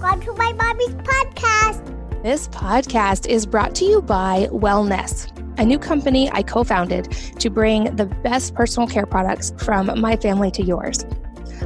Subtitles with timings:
[0.00, 2.22] Welcome to my mommy's podcast.
[2.22, 7.50] This podcast is brought to you by Wellnesse, a new company I co founded to
[7.50, 11.04] bring the best personal care products from my family to yours.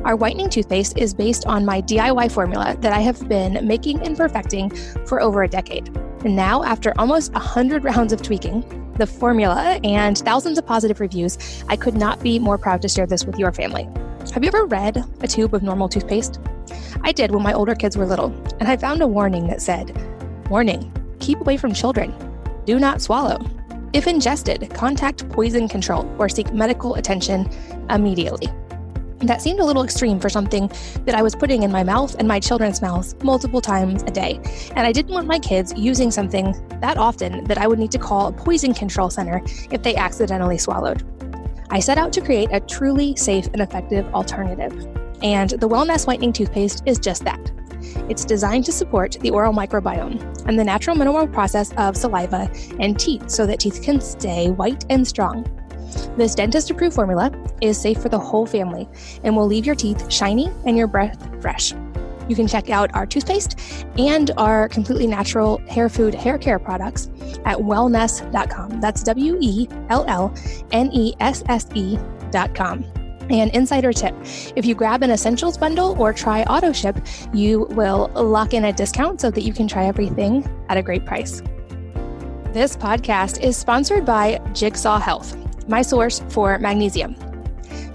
[0.03, 4.17] Our whitening toothpaste is based on my DIY formula that I have been making and
[4.17, 4.71] perfecting
[5.07, 5.97] for over a decade.
[6.25, 11.63] And now, after almost 100 rounds of tweaking, the formula, and thousands of positive reviews,
[11.69, 13.89] I could not be more proud to share this with your family.
[14.33, 16.41] Have you ever read a tube of normal toothpaste?
[17.03, 19.97] I did when my older kids were little, and I found a warning that said,
[20.51, 22.15] Warning, keep away from children.
[22.65, 23.45] Do not swallow.
[23.93, 27.49] If ingested, contact poison control or seek medical attention
[27.91, 28.49] immediately.
[29.21, 30.71] That seemed a little extreme for something
[31.05, 34.41] that I was putting in my mouth and my children's mouths multiple times a day.
[34.77, 37.99] And I didn't want my kids using something that often that I would need to
[37.99, 39.41] call a poison control center
[39.71, 41.03] if they accidentally swallowed.
[41.71, 44.73] I set out to create a truly safe and effective alternative.
[45.25, 47.51] And the Wellnesse Whitening Toothpaste is just that.
[48.11, 53.01] It's designed to support the oral microbiome and the natural mineral process of saliva and
[53.01, 55.47] teeth so that teeth can stay white and strong.
[56.17, 58.87] This dentist approved formula is safe for the whole family
[59.23, 61.73] and will leave your teeth shiny and your breath fresh.
[62.29, 63.59] You can check out our toothpaste
[63.99, 67.09] and our completely natural hair food hair care products
[67.47, 68.81] at wellnesse.com.
[68.81, 70.35] That's W E L L
[70.73, 73.04] N E S S E.com.
[73.31, 74.15] And insider tip
[74.57, 76.99] if you grab an essentials bundle or try auto ship,
[77.33, 81.05] you will lock in a discount so that you can try everything at a great
[81.07, 81.43] price.
[82.53, 85.37] This podcast is sponsored by Jigsaw Health,
[85.69, 87.17] my source for magnesium.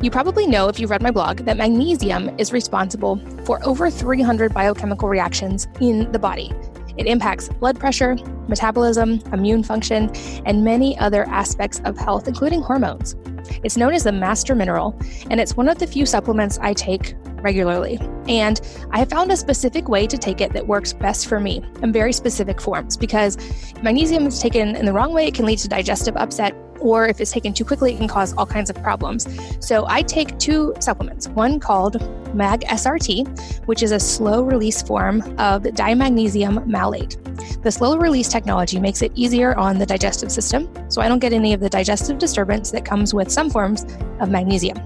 [0.01, 4.53] You probably know if you've read my blog that magnesium is responsible for over 300
[4.53, 6.51] biochemical reactions in the body.
[6.97, 10.09] It impacts blood pressure, metabolism, immune function,
[10.45, 13.15] and many other aspects of health, including hormones.
[13.63, 14.97] It's known as the master mineral,
[15.29, 17.99] and it's one of the few supplements I take regularly.
[18.27, 18.59] And
[18.91, 21.91] I have found a specific way to take it that works best for me in
[21.91, 23.37] very specific forms because
[23.81, 27.19] magnesium is taken in the wrong way, it can lead to digestive upset or if
[27.21, 29.27] it's taken too quickly, it can cause all kinds of problems.
[29.59, 32.01] So I take two supplements one called
[32.35, 37.17] Mag SRT, which is a slow release form of dimagnesium malate.
[37.63, 41.33] The slow release technology makes it easier on the digestive system, so I don't get
[41.33, 43.85] any of the digestive disturbance that comes with some forms
[44.19, 44.77] of magnesium.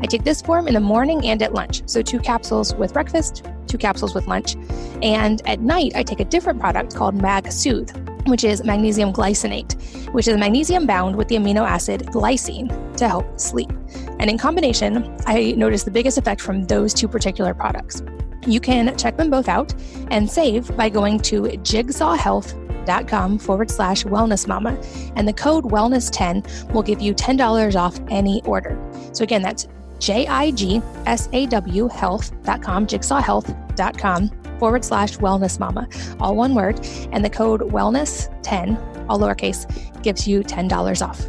[0.00, 3.44] I take this form in the morning and at lunch, so two capsules with breakfast,
[3.66, 4.56] two capsules with lunch.
[5.02, 7.90] And at night, I take a different product called Mag Soothe,
[8.28, 9.74] which is magnesium glycinate,
[10.12, 13.70] which is magnesium bound with the amino acid glycine to help sleep.
[14.18, 18.02] And in combination, I notice the biggest effect from those two particular products.
[18.46, 19.74] You can check them both out
[20.10, 24.80] and save by going to jigsawhealth.com forward slash wellness mama.
[25.16, 28.78] And the code wellness10 will give you $10 off any order.
[29.12, 29.68] So again, that's
[29.98, 35.88] J I G S A W health.com, jigsawhealth.com forward slash wellness mama,
[36.20, 36.78] all one word.
[37.12, 41.28] And the code wellness10, all lowercase, gives you $10 off.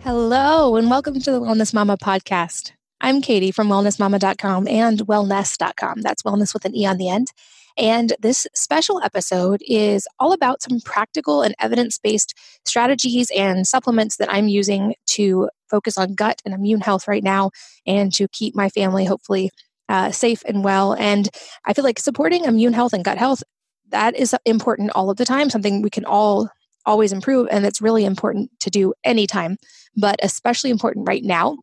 [0.00, 2.70] Hello, and welcome to the Wellness Mama podcast.
[3.00, 6.02] I'm Katie from wellnessmama.com and wellnesse.com.
[6.02, 7.32] That's wellness with an E on the end.
[7.76, 12.34] And this special episode is all about some practical and evidence based
[12.64, 17.50] strategies and supplements that I'm using to focus on gut and immune health right now
[17.86, 19.50] and to keep my family hopefully
[19.88, 20.94] uh, safe and well.
[20.94, 21.28] And
[21.64, 23.42] I feel like supporting immune health and gut health,
[23.90, 26.48] that is important all of the time, something we can all
[26.84, 27.48] always improve.
[27.50, 29.56] And it's really important to do anytime,
[29.96, 31.56] but especially important right now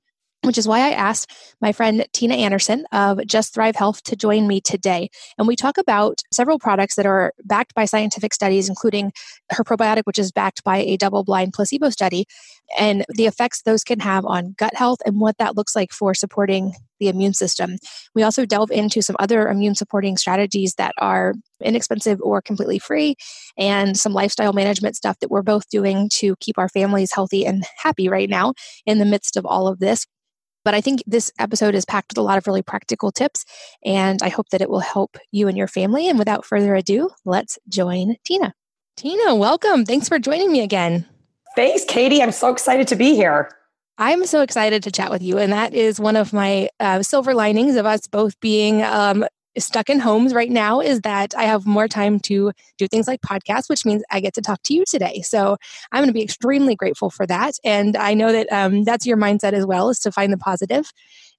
[0.44, 1.32] which is why I asked
[1.62, 5.10] my friend Tina Anderson of Just Thrive Health to join me today.
[5.38, 9.12] And we talk about several products that are backed by scientific studies, including
[9.52, 12.26] her probiotic, which is backed by a double blind placebo study,
[12.78, 16.14] and the effects those can have on gut health and what that looks like for
[16.14, 17.78] supporting the immune system.
[18.16, 23.16] We also delve into some other immune supporting strategies that are inexpensive or completely free,
[23.58, 27.64] and some lifestyle management stuff that we're both doing to keep our families healthy and
[27.78, 28.54] happy right now
[28.86, 30.06] in the midst of all of this.
[30.66, 33.44] But I think this episode is packed with a lot of really practical tips,
[33.84, 36.08] and I hope that it will help you and your family.
[36.08, 38.54] And without further ado, let's join Tina.
[38.96, 39.86] Tina, welcome.
[39.86, 41.06] Thanks for joining me again.
[41.56, 42.22] Thanks, Katie.
[42.22, 43.50] I'm so excited to be here.
[43.98, 45.38] I'm so excited to chat with you.
[45.38, 49.24] And that is one of my uh, silver linings of us both being um,
[49.58, 53.22] stuck in homes right now is that I have more time to do things like
[53.22, 55.22] podcasts, which means I get to talk to you today.
[55.22, 55.58] So
[55.92, 57.54] I'm going to be extremely grateful for that.
[57.64, 60.92] And I know that um, that's your mindset as well, is to find the positive.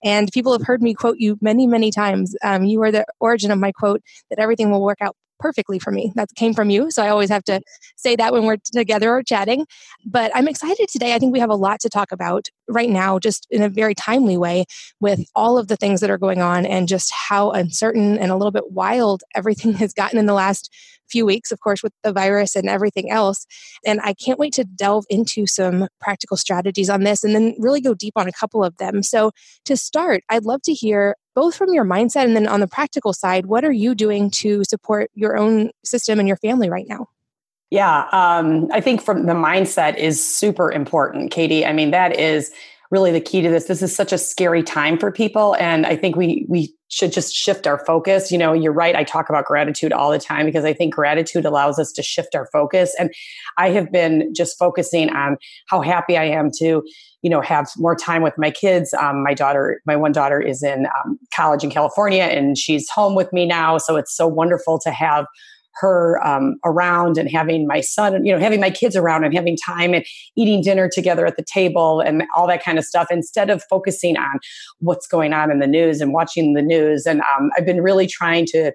[0.05, 2.37] And people have heard me quote you many, many times.
[2.45, 4.01] Um, you are the origin of my quote
[4.31, 6.11] that everything will work out perfectly for me.
[6.15, 6.91] That came from you.
[6.91, 7.61] So I always have to
[7.97, 9.67] say that when we're together or chatting.
[10.07, 11.15] But I'm excited today.
[11.15, 13.95] I think we have a lot to talk about right now, just in a very
[13.95, 14.65] timely way,
[15.01, 18.37] with all of the things that are going on and just how uncertain and a
[18.37, 20.75] little bit wild everything has gotten in the last
[21.11, 23.45] few weeks, of course, with the virus and everything else.
[23.85, 27.83] And I can't wait to delve into some practical strategies on this and then really
[27.83, 29.03] go deep on a couple of them.
[29.03, 29.33] So,
[29.67, 33.13] to start, I'd love to hear both from your mindset and then on the practical
[33.13, 37.09] side, what are you doing to support your own system and your family right now?
[37.71, 41.67] Yeah, um, I think from the mindset is super important, Katie.
[41.67, 42.53] I mean, that is
[42.91, 43.65] really the key to this.
[43.65, 47.35] This is such a scary time for people, and I think we we should just
[47.35, 48.31] shift our focus.
[48.31, 48.95] You know, you're right.
[48.95, 52.37] I talk about gratitude all the time because I think gratitude allows us to shift
[52.37, 52.95] our focus.
[52.99, 53.13] And
[53.59, 55.37] I have been just focusing on
[55.67, 56.85] how happy I am to,
[57.25, 58.93] you know, have more time with my kids.
[58.93, 63.15] Um, my daughter, my one daughter is in um, college in California and she's home
[63.15, 63.79] with me now.
[63.79, 65.25] So it's so wonderful to have
[65.77, 69.57] her um, around and having my son, you know, having my kids around and having
[69.57, 70.05] time and
[70.37, 74.19] eating dinner together at the table and all that kind of stuff instead of focusing
[74.19, 74.39] on
[74.81, 77.07] what's going on in the news and watching the news.
[77.07, 78.73] And um, I've been really trying to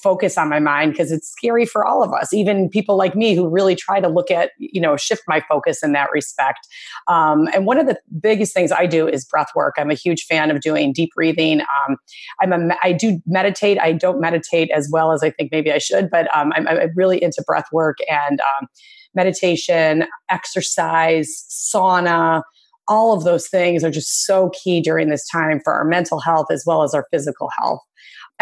[0.00, 3.34] focus on my mind because it's scary for all of us even people like me
[3.34, 6.66] who really try to look at you know shift my focus in that respect.
[7.08, 9.74] Um, and one of the biggest things i do is breath work.
[9.78, 11.60] I'm a huge fan of doing deep breathing.
[11.60, 11.96] Um,
[12.40, 13.78] i'm a i do meditate.
[13.80, 16.90] I don't meditate as well as i think maybe i should but um, I'm, I'm,
[16.94, 18.68] really into breath work and um,
[19.14, 22.42] meditation exercise sauna.
[22.88, 26.46] All of those things are just so key during this time for our mental health
[26.50, 27.80] as well as our physical health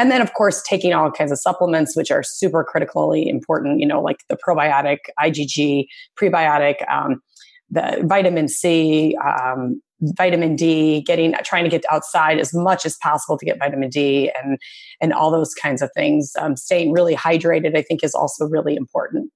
[0.01, 3.87] and then, of course, taking all kinds of supplements, which are super critically important, you
[3.87, 5.89] know, like the probiotic, IgG,
[6.19, 7.21] prebiotic, um,
[7.69, 13.37] the vitamin C, um, vitamin D, getting trying to get outside as much as possible
[13.37, 14.57] to get vitamin D and
[15.03, 16.33] and all those kinds of things.
[16.41, 19.31] Um, staying really hydrated, I think, is also really important.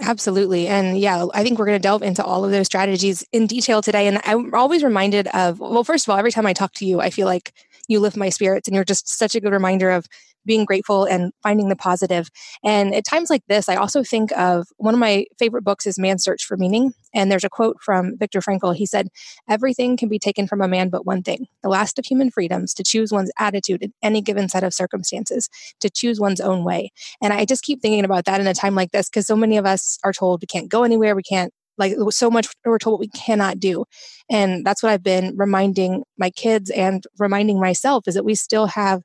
[0.00, 0.66] Absolutely.
[0.66, 3.80] And yeah, I think we're going to delve into all of those strategies in detail
[3.80, 4.06] today.
[4.06, 7.00] And I'm always reminded of, well, first of all, every time I talk to you,
[7.00, 7.52] I feel like
[7.88, 10.06] you lift my spirits and you're just such a good reminder of
[10.46, 12.30] being grateful and finding the positive.
[12.64, 15.98] And at times like this, I also think of one of my favorite books is
[15.98, 16.92] Man's Search for Meaning.
[17.12, 18.74] And there's a quote from Viktor Frankl.
[18.74, 19.08] He said,
[19.50, 22.72] Everything can be taken from a man but one thing, the last of human freedoms,
[22.74, 25.48] to choose one's attitude in any given set of circumstances,
[25.80, 26.92] to choose one's own way.
[27.20, 29.56] And I just keep thinking about that in a time like this because so many
[29.56, 32.94] of us are told we can't go anywhere, we can't like so much we're told
[32.94, 33.84] what we cannot do.
[34.30, 38.66] And that's what i've been reminding my kids and reminding myself is that we still
[38.66, 39.02] have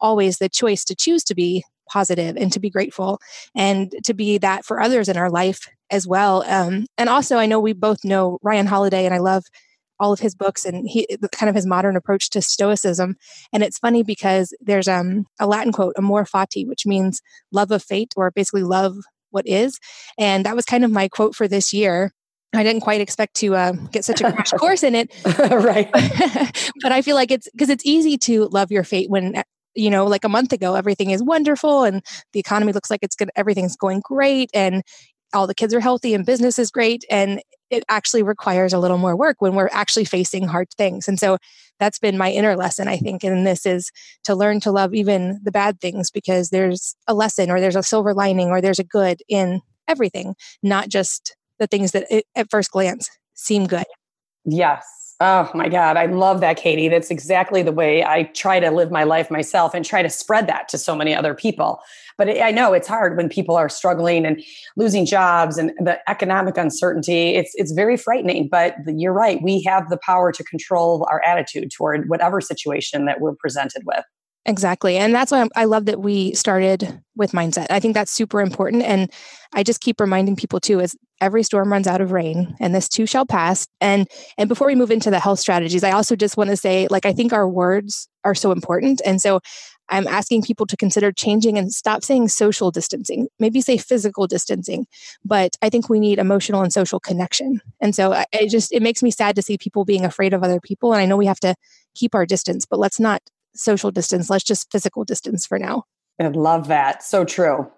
[0.00, 3.20] always the choice to choose to be positive and to be grateful
[3.54, 6.42] and to be that for others in our life as well.
[6.46, 9.44] Um, and also i know we both know ryan holiday and i love
[10.00, 13.16] all of his books and he kind of his modern approach to stoicism.
[13.52, 17.20] And it's funny because there's um, a latin quote amor fati which means
[17.52, 18.96] love of fate or basically love
[19.34, 19.78] what is.
[20.18, 22.12] And that was kind of my quote for this year.
[22.54, 25.90] I didn't quite expect to uh, get such a crash course in it, right?
[26.82, 29.42] but I feel like it's because it's easy to love your fate when
[29.76, 32.00] you know, like a month ago, everything is wonderful and
[32.32, 34.82] the economy looks like it's good, everything's going great, and
[35.34, 37.04] all the kids are healthy and business is great.
[37.10, 37.42] And
[37.74, 41.08] it actually requires a little more work when we're actually facing hard things.
[41.08, 41.38] And so
[41.80, 43.24] that's been my inner lesson, I think.
[43.24, 43.90] And this is
[44.24, 47.82] to learn to love even the bad things because there's a lesson or there's a
[47.82, 52.48] silver lining or there's a good in everything, not just the things that it, at
[52.48, 53.86] first glance seem good.
[54.44, 55.03] Yes.
[55.20, 55.96] Oh my God.
[55.96, 56.88] I love that, Katie.
[56.88, 60.48] That's exactly the way I try to live my life myself and try to spread
[60.48, 61.80] that to so many other people.
[62.18, 64.42] But I know it's hard when people are struggling and
[64.76, 67.36] losing jobs and the economic uncertainty.
[67.36, 68.48] It's it's very frightening.
[68.48, 69.40] But you're right.
[69.42, 74.04] We have the power to control our attitude toward whatever situation that we're presented with.
[74.46, 74.98] Exactly.
[74.98, 77.66] And that's why I love that we started with mindset.
[77.70, 78.82] I think that's super important.
[78.82, 79.10] And
[79.54, 82.86] I just keep reminding people too is every storm runs out of rain and this
[82.88, 83.66] too shall pass.
[83.80, 86.86] And and before we move into the health strategies, I also just want to say
[86.90, 89.00] like I think our words are so important.
[89.06, 89.40] And so
[89.88, 94.86] I'm asking people to consider changing and stop saying social distancing, maybe say physical distancing.
[95.24, 97.60] But I think we need emotional and social connection.
[97.80, 100.58] And so it just, it makes me sad to see people being afraid of other
[100.60, 100.92] people.
[100.92, 101.54] And I know we have to
[101.94, 103.20] keep our distance, but let's not
[103.54, 104.30] social distance.
[104.30, 105.84] Let's just physical distance for now.
[106.20, 107.02] I love that.
[107.02, 107.70] So true.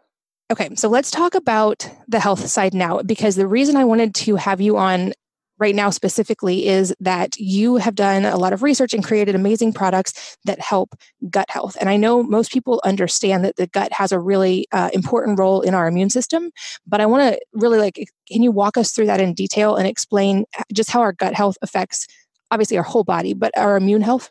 [0.52, 4.36] Okay, so let's talk about the health side now because the reason I wanted to
[4.36, 5.12] have you on
[5.58, 9.72] right now specifically is that you have done a lot of research and created amazing
[9.72, 10.94] products that help
[11.30, 14.90] gut health and i know most people understand that the gut has a really uh,
[14.92, 16.50] important role in our immune system
[16.86, 17.96] but i want to really like
[18.30, 21.34] can you walk us through that in detail and explain uh, just how our gut
[21.34, 22.06] health affects
[22.50, 24.30] obviously our whole body but our immune health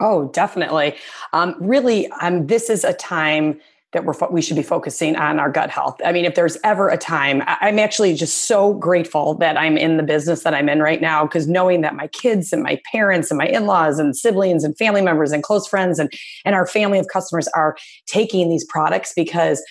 [0.00, 0.94] oh definitely
[1.32, 3.60] um, really um, this is a time
[3.92, 6.00] that we're we should be focusing on our gut health.
[6.04, 9.96] I mean, if there's ever a time, I'm actually just so grateful that I'm in
[9.96, 13.30] the business that I'm in right now because knowing that my kids and my parents
[13.30, 16.12] and my in-laws and siblings and family members and close friends and
[16.44, 17.76] and our family of customers are
[18.06, 19.62] taking these products because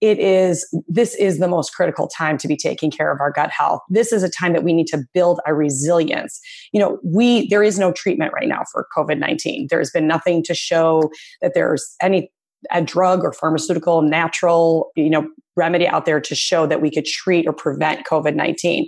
[0.00, 3.50] it is this is the most critical time to be taking care of our gut
[3.50, 3.80] health.
[3.88, 6.40] This is a time that we need to build our resilience.
[6.72, 10.54] You know we there is no treatment right now for covid-19 there's been nothing to
[10.54, 11.10] show
[11.42, 12.30] that there's any
[12.70, 17.04] a drug or pharmaceutical natural you know remedy out there to show that we could
[17.04, 18.86] treat or prevent covid-19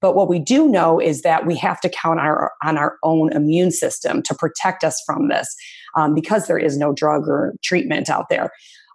[0.00, 3.32] but what we do know is that we have to count our, on our own
[3.32, 5.54] immune system to protect us from this
[5.94, 8.50] um, because there is no drug or treatment out there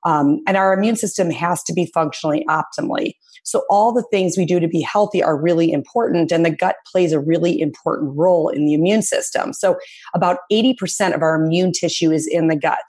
[0.05, 3.13] um, and our immune system has to be functionally optimally.
[3.43, 6.77] So, all the things we do to be healthy are really important, and the gut
[6.91, 9.51] plays a really important role in the immune system.
[9.51, 9.77] So,
[10.13, 12.83] about 80% of our immune tissue is in the gut.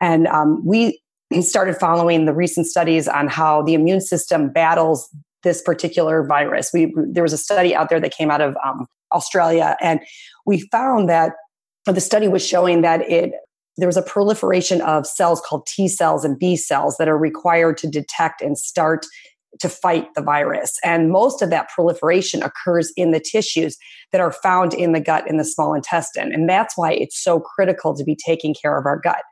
[0.00, 1.00] And um, we
[1.40, 5.08] started following the recent studies on how the immune system battles
[5.42, 6.70] this particular virus.
[6.72, 10.00] We, there was a study out there that came out of um, Australia, and
[10.46, 11.32] we found that
[11.84, 13.32] the study was showing that it
[13.76, 17.76] there was a proliferation of cells called T cells and B cells that are required
[17.78, 19.06] to detect and start
[19.60, 20.78] to fight the virus.
[20.84, 23.76] And most of that proliferation occurs in the tissues
[24.12, 26.32] that are found in the gut in the small intestine.
[26.32, 29.22] And that's why it's so critical to be taking care of our gut.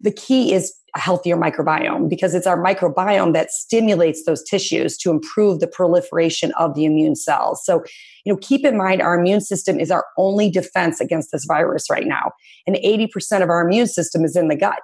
[0.00, 5.10] The key is a healthier microbiome because it's our microbiome that stimulates those tissues to
[5.10, 7.64] improve the proliferation of the immune cells.
[7.64, 7.84] So,
[8.24, 11.84] you know, keep in mind our immune system is our only defense against this virus
[11.90, 12.32] right now.
[12.66, 14.82] And 80% of our immune system is in the gut.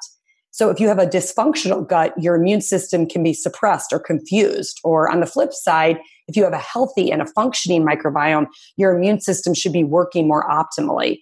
[0.57, 4.81] So if you have a dysfunctional gut, your immune system can be suppressed or confused.
[4.85, 5.99] Or on the flip side,
[6.29, 8.47] if you have a healthy and a functioning microbiome,
[8.79, 11.19] your immune system should be working more optimally.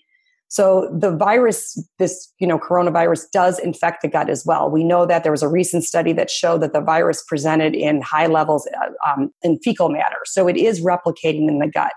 [0.55, 4.71] So the virus, this, you know, coronavirus does infect the gut as well.
[4.71, 8.01] We know that there was a recent study that showed that the virus presented in
[8.03, 10.19] high levels uh, um, in fecal matter.
[10.27, 11.91] So it is replicating in the gut.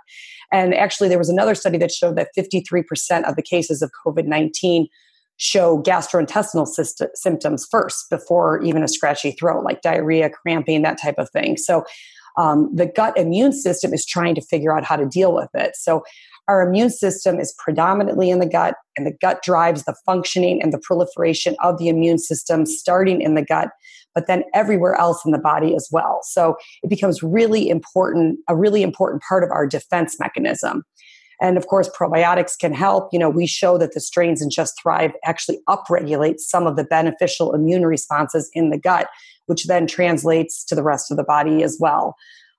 [0.51, 4.25] And actually, there was another study that showed that 53% of the cases of COVID
[4.25, 4.87] 19
[5.35, 11.19] show gastrointestinal syst- symptoms first before even a scratchy throat, like diarrhea, cramping, that type
[11.19, 11.57] of thing.
[11.57, 11.85] So
[12.37, 15.75] um, the gut immune system is trying to figure out how to deal with it.
[15.75, 16.03] So
[16.47, 20.73] our immune system is predominantly in the gut, and the gut drives the functioning and
[20.73, 23.69] the proliferation of the immune system, starting in the gut,
[24.15, 26.21] but then everywhere else in the body as well.
[26.23, 30.83] So it becomes really important, a really important part of our defense mechanism.
[31.39, 33.09] And of course, probiotics can help.
[33.11, 36.83] You know, we show that the strains in Just Thrive actually upregulate some of the
[36.83, 39.07] beneficial immune responses in the gut,
[39.45, 42.15] which then translates to the rest of the body as well.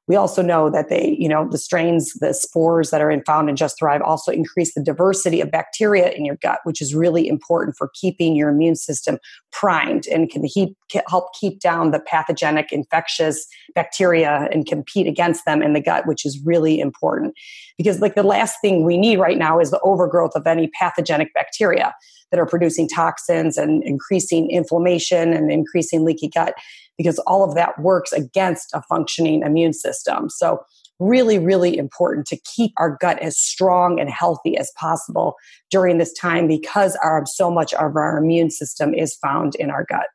[0.09, 3.51] We also know that they, you know, the strains, the spores that are in, found
[3.51, 7.29] in Just Thrive also increase the diversity of bacteria in your gut, which is really
[7.29, 9.19] important for keeping your immune system
[9.53, 10.47] primed and can,
[10.91, 16.07] can help keep down the pathogenic infectious bacteria and compete against them in the gut,
[16.07, 17.35] which is really important.
[17.77, 21.35] Because like the last thing we need right now is the overgrowth of any pathogenic
[21.35, 21.95] bacteria
[22.31, 26.55] that are producing toxins and increasing inflammation and increasing leaky gut
[26.99, 30.29] because all of that works against a functioning immune system.
[30.29, 30.63] So,
[31.01, 35.37] really, really important to keep our gut as strong and healthy as possible
[35.71, 39.87] during this time because our, so much of our immune system is found in our
[39.89, 40.09] gut.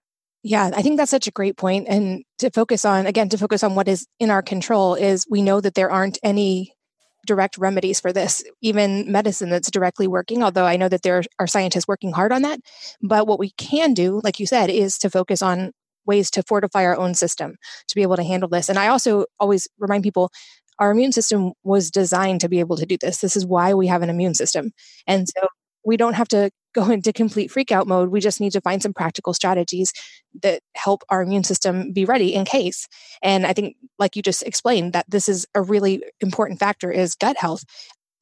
[0.43, 1.87] Yeah, I think that's such a great point.
[1.87, 5.41] And to focus on, again, to focus on what is in our control is we
[5.41, 6.73] know that there aren't any
[7.25, 11.47] direct remedies for this, even medicine that's directly working, although I know that there are
[11.47, 12.59] scientists working hard on that.
[13.01, 15.71] But what we can do, like you said, is to focus on
[16.05, 17.55] ways to fortify our own system
[17.87, 18.69] to be able to handle this.
[18.69, 20.31] And I also always remind people
[20.79, 23.19] our immune system was designed to be able to do this.
[23.19, 24.71] This is why we have an immune system.
[25.07, 25.47] And so
[25.85, 28.09] we don't have to go into complete freakout mode.
[28.09, 29.91] We just need to find some practical strategies
[30.41, 32.87] that help our immune system be ready in case.
[33.21, 37.15] And I think, like you just explained, that this is a really important factor is
[37.15, 37.63] gut health.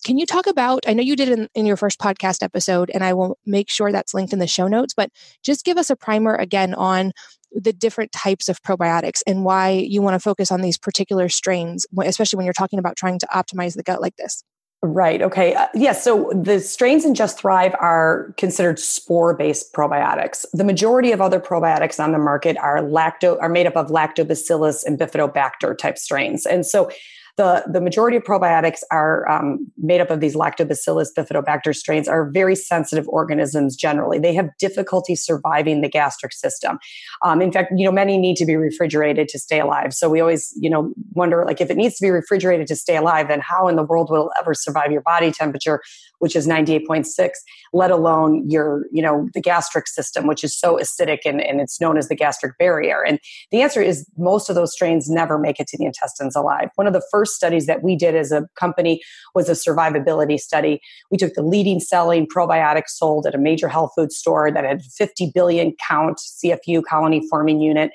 [0.03, 0.83] Can you talk about?
[0.87, 3.91] I know you did in, in your first podcast episode, and I will make sure
[3.91, 5.11] that's linked in the show notes, but
[5.43, 7.11] just give us a primer again on
[7.53, 11.85] the different types of probiotics and why you want to focus on these particular strains,
[12.03, 14.43] especially when you're talking about trying to optimize the gut like this.
[14.83, 15.21] Right.
[15.21, 15.53] Okay.
[15.53, 15.81] Uh, yes.
[15.83, 20.43] Yeah, so the strains in Just Thrive are considered spore-based probiotics.
[20.53, 24.83] The majority of other probiotics on the market are lacto are made up of lactobacillus
[24.83, 26.47] and bifidobacter type strains.
[26.47, 26.89] And so
[27.37, 32.29] the, the majority of probiotics are um, made up of these lactobacillus bifidobacter strains are
[32.29, 34.19] very sensitive organisms generally.
[34.19, 36.79] They have difficulty surviving the gastric system.
[37.23, 39.93] Um, in fact, you know, many need to be refrigerated to stay alive.
[39.93, 42.97] So we always, you know, wonder like if it needs to be refrigerated to stay
[42.97, 45.81] alive, then how in the world will it ever survive your body temperature,
[46.19, 47.29] which is 98.6,
[47.73, 51.79] let alone your, you know, the gastric system, which is so acidic and, and it's
[51.79, 53.03] known as the gastric barrier.
[53.05, 53.19] And
[53.51, 56.69] the answer is most of those strains never make it to the intestines alive.
[56.75, 59.01] One of the first studies that we did as a company
[59.35, 60.81] was a survivability study.
[61.09, 64.83] We took the leading selling probiotic sold at a major health food store that had
[64.83, 67.91] 50 billion count CFU colony forming unit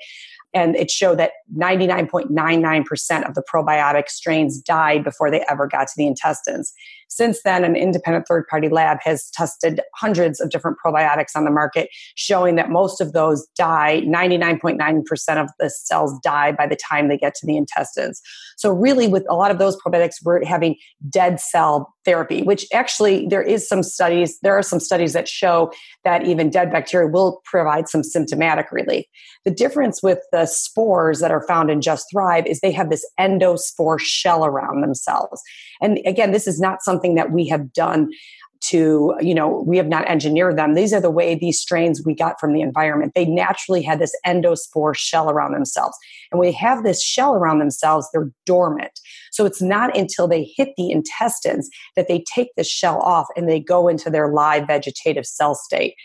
[0.53, 5.93] and it showed that 99.99% of the probiotic strains died before they ever got to
[5.95, 6.73] the intestines.
[7.09, 11.51] Since then, an independent third party lab has tested hundreds of different probiotics on the
[11.51, 17.07] market, showing that most of those die, 99.9% of the cells die by the time
[17.07, 18.21] they get to the intestines.
[18.57, 20.75] So, really, with a lot of those probiotics, we're having
[21.09, 25.71] dead cell therapy, which actually there is some studies, there are some studies that show
[26.03, 29.05] that even dead bacteria will provide some symptomatic relief.
[29.45, 33.05] The difference with the spores that are found in Just Thrive is they have this
[33.19, 35.41] endospore shell around themselves.
[35.81, 38.09] And again, this is not something that we have done
[38.59, 40.73] to you know we have not engineered them.
[40.73, 43.13] These are the way these strains we got from the environment.
[43.13, 45.97] They naturally had this endospore shell around themselves.
[46.31, 48.99] And when they have this shell around themselves they're dormant.
[49.31, 53.47] So it's not until they hit the intestines that they take the shell off and
[53.47, 55.95] they go into their live vegetative cell state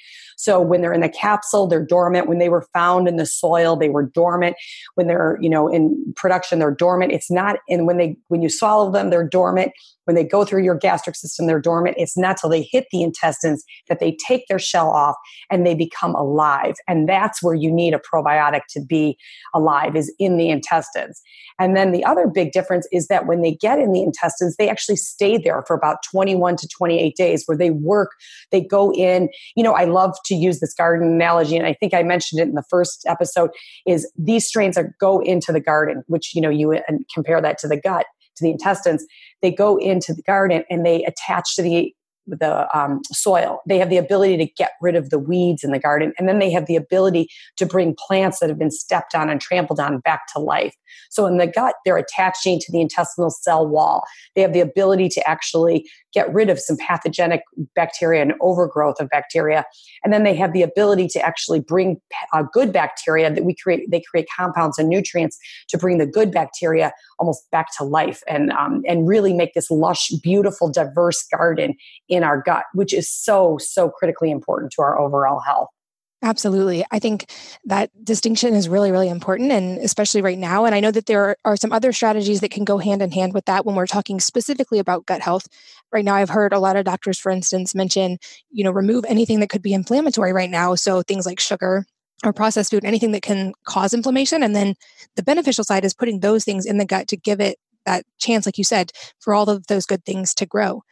[0.42, 2.28] so when they're in the capsule, they're dormant.
[2.28, 4.56] When they were found in the soil, they were dormant.
[4.96, 7.12] When they're, you know, in production, they're dormant.
[7.12, 9.70] It's not, and when they, when you swallow them, they're dormant.
[10.04, 11.96] When they go through your gastric system, they're dormant.
[11.98, 15.16] It's not till they hit the intestines that they take their shell off
[15.50, 16.74] and they become alive.
[16.88, 19.16] And that's where you need a probiotic to be
[19.54, 21.20] alive is in the intestines.
[21.58, 24.68] And then the other big difference is that when they get in the intestines, they
[24.68, 28.10] actually stay there for about 21 to 28 days where they work,
[28.50, 29.28] they go in.
[29.54, 32.48] You know, I love to use this garden analogy, and I think I mentioned it
[32.48, 33.50] in the first episode,
[33.86, 36.80] is these strains are go into the garden, which, you know, you
[37.14, 38.06] compare that to the gut,
[38.36, 39.04] to the intestines.
[39.40, 41.94] They go into the garden and they attach to the
[42.26, 43.60] the um, soil.
[43.66, 46.38] They have the ability to get rid of the weeds in the garden, and then
[46.38, 49.98] they have the ability to bring plants that have been stepped on and trampled on
[49.98, 50.74] back to life.
[51.10, 54.04] So in the gut, they're attaching to the intestinal cell wall.
[54.34, 57.42] They have the ability to actually get rid of some pathogenic
[57.74, 59.64] bacteria and overgrowth of bacteria,
[60.04, 62.00] and then they have the ability to actually bring
[62.32, 63.90] uh, good bacteria that we create.
[63.90, 65.38] They create compounds and nutrients
[65.68, 69.70] to bring the good bacteria almost back to life and um, and really make this
[69.70, 71.74] lush, beautiful, diverse garden
[72.08, 75.68] in our gut, which is so so critically important to our overall health.
[76.24, 76.84] Absolutely.
[76.92, 77.26] I think
[77.64, 80.64] that distinction is really, really important, and especially right now.
[80.64, 83.34] And I know that there are some other strategies that can go hand in hand
[83.34, 85.48] with that when we're talking specifically about gut health.
[85.92, 88.18] Right now, I've heard a lot of doctors, for instance, mention,
[88.52, 90.76] you know, remove anything that could be inflammatory right now.
[90.76, 91.86] So things like sugar
[92.24, 94.44] or processed food, anything that can cause inflammation.
[94.44, 94.74] And then
[95.16, 98.46] the beneficial side is putting those things in the gut to give it that chance,
[98.46, 100.82] like you said, for all of those good things to grow.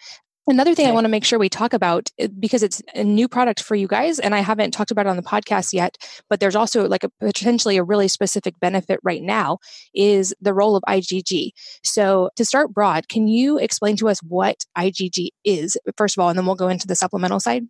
[0.50, 0.90] Another thing okay.
[0.90, 3.76] I want to make sure we talk about eh, because it's a new product for
[3.76, 5.96] you guys, and I haven't talked about it on the podcast yet,
[6.28, 9.58] but there's also like a potentially a really specific benefit right now
[9.94, 11.52] is the role of IgG.
[11.84, 16.28] So to start broad, can you explain to us what IgG is, first of all,
[16.28, 17.64] and then we'll go into the supplemental side?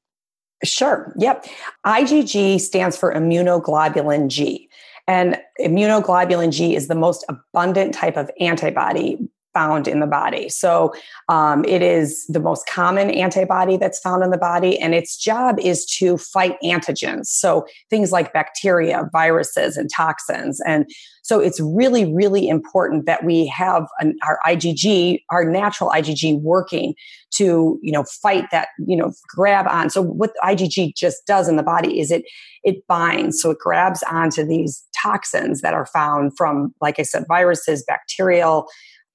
[0.65, 1.15] Sure.
[1.19, 1.47] Yep.
[1.87, 4.69] IgG stands for immunoglobulin G.
[5.07, 9.19] And immunoglobulin G is the most abundant type of antibody
[9.53, 10.49] found in the body.
[10.49, 10.93] So
[11.29, 15.59] um, it is the most common antibody that's found in the body, and its job
[15.59, 17.27] is to fight antigens.
[17.27, 20.61] So things like bacteria, viruses, and toxins.
[20.67, 20.89] And
[21.23, 26.95] so it's really, really important that we have an, our IgG, our natural IgG, working
[27.33, 29.91] to you know fight that you know grab on.
[29.91, 32.25] So what IgG just does in the body is it
[32.63, 37.25] it binds, so it grabs onto these toxins that are found from, like I said,
[37.27, 38.67] viruses, bacterial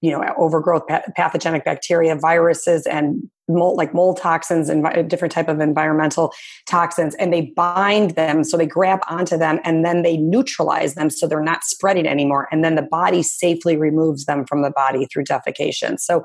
[0.06, 0.84] you know overgrowth
[1.16, 6.32] pathogenic bacteria viruses and mold, like mold toxins and different type of environmental
[6.68, 11.10] toxins and they bind them so they grab onto them and then they neutralize them
[11.10, 15.08] so they're not spreading anymore and then the body safely removes them from the body
[15.08, 16.00] through defecation.
[16.00, 16.24] So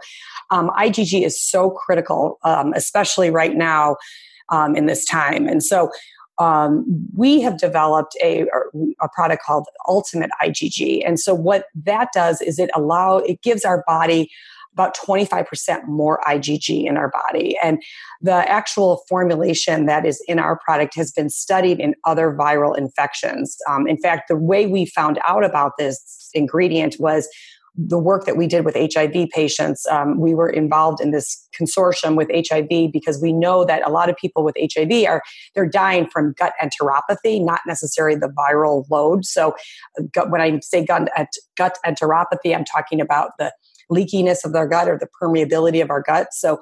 [0.50, 3.96] um, igg is so critical um, especially right now
[4.50, 5.46] um, in this time.
[5.46, 5.90] And so
[6.40, 8.46] um, we have developed a,
[9.00, 11.03] a product called Ultimate IgG.
[11.07, 14.31] And so what that does is it allow it gives our body
[14.72, 17.59] about 25% more IgG in our body.
[17.62, 17.83] And
[18.22, 23.57] the actual formulation that is in our product has been studied in other viral infections.
[23.68, 27.29] Um, in fact, the way we found out about this ingredient was
[27.76, 32.16] the work that we did with HIV patients, um, we were involved in this consortium
[32.16, 35.22] with HIV because we know that a lot of people with HIV are
[35.54, 39.24] they're dying from gut enteropathy, not necessarily the viral load.
[39.24, 39.54] So,
[40.12, 41.09] gut, when I say gut,
[41.56, 43.52] gut enteropathy, I'm talking about the
[43.90, 46.28] leakiness of their gut or the permeability of our gut.
[46.33, 46.59] So,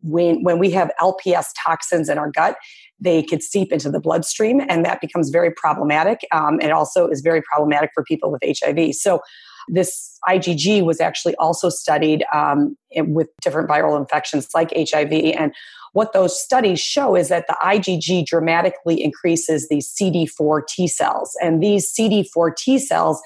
[0.00, 2.56] when when we have LPS toxins in our gut,
[3.00, 6.20] they could seep into the bloodstream, and that becomes very problematic.
[6.30, 8.94] Um, it also is very problematic for people with HIV.
[8.94, 9.20] So
[9.68, 15.12] this IgG was actually also studied um, with different viral infections like HIV.
[15.12, 15.52] And
[15.92, 21.36] what those studies show is that the IgG dramatically increases these CD4 T cells.
[21.42, 23.20] And these CD4 T cells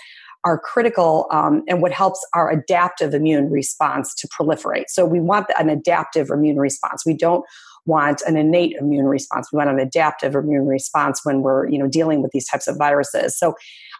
[0.44, 4.84] are critical um, and what helps our adaptive immune response to proliferate.
[4.88, 7.04] So we want an adaptive immune response.
[7.04, 7.44] We don't
[7.86, 9.48] want an innate immune response.
[9.52, 12.76] We want an adaptive immune response when we're, you know, dealing with these types of
[12.76, 13.38] viruses.
[13.38, 13.54] So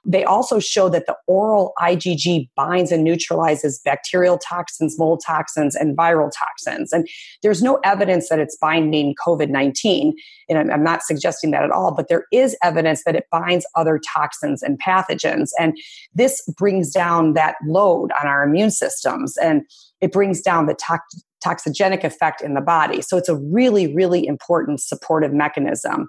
[0.04, 5.96] they also show that the oral IgG binds and neutralizes bacterial toxins, mold toxins, and
[5.96, 6.92] viral toxins.
[6.92, 7.08] And
[7.42, 10.14] there's no evidence that it's binding COVID 19.
[10.48, 13.98] And I'm not suggesting that at all, but there is evidence that it binds other
[13.98, 15.50] toxins and pathogens.
[15.58, 15.76] And
[16.14, 19.62] this brings down that load on our immune systems and
[20.00, 23.02] it brings down the tox- toxigenic effect in the body.
[23.02, 26.08] So it's a really, really important supportive mechanism.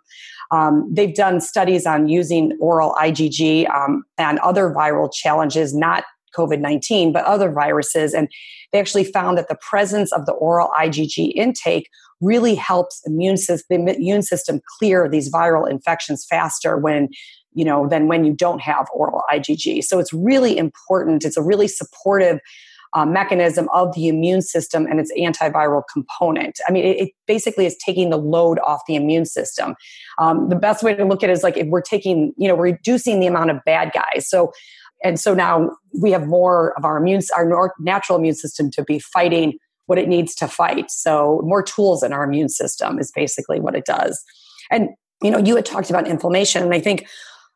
[0.51, 6.05] Um, they've done studies on using oral IgG um, and other viral challenges, not
[6.37, 8.13] COVID 19, but other viruses.
[8.13, 8.29] And
[8.71, 11.89] they actually found that the presence of the oral IgG intake
[12.21, 17.09] really helps immune system, the immune system clear these viral infections faster when
[17.53, 19.83] you know than when you don't have oral IgG.
[19.83, 21.25] So it's really important.
[21.25, 22.39] It's a really supportive
[22.93, 26.59] uh, mechanism of the immune system and its antiviral component.
[26.67, 29.75] I mean, it, it, basically is taking the load off the immune system.
[30.17, 32.55] Um, the best way to look at it is like if we're taking, you know,
[32.55, 34.29] reducing the amount of bad guys.
[34.29, 34.53] So,
[35.03, 38.99] and so now we have more of our immune, our natural immune system to be
[38.99, 40.89] fighting what it needs to fight.
[40.89, 44.23] So, more tools in our immune system is basically what it does.
[44.71, 44.89] And
[45.21, 47.07] you know, you had talked about inflammation, and I think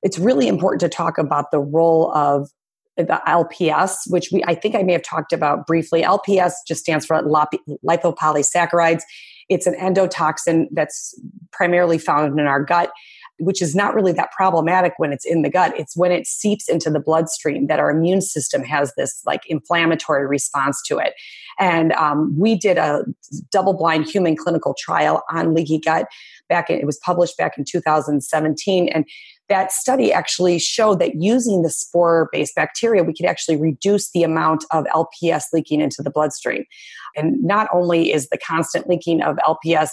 [0.01, 2.49] it's really important to talk about the role of
[2.97, 6.04] the LPS, which we I think I may have talked about briefly.
[6.04, 9.01] LPS just stands for lipopolysaccharides.
[9.49, 11.19] It's an endotoxin that's
[11.51, 12.91] primarily found in our gut,
[13.39, 15.73] which is not really that problematic when it's in the gut.
[15.77, 20.27] It's when it seeps into the bloodstream that our immune system has this like inflammatory
[20.27, 21.13] response to it.
[21.60, 23.04] And um, we did a
[23.51, 26.08] double blind human clinical trial on leaky gut
[26.49, 29.06] back in, it was published back in 2017 and
[29.51, 34.23] that study actually showed that using the spore based bacteria, we could actually reduce the
[34.23, 36.63] amount of LPS leaking into the bloodstream.
[37.17, 39.89] And not only is the constant leaking of LPS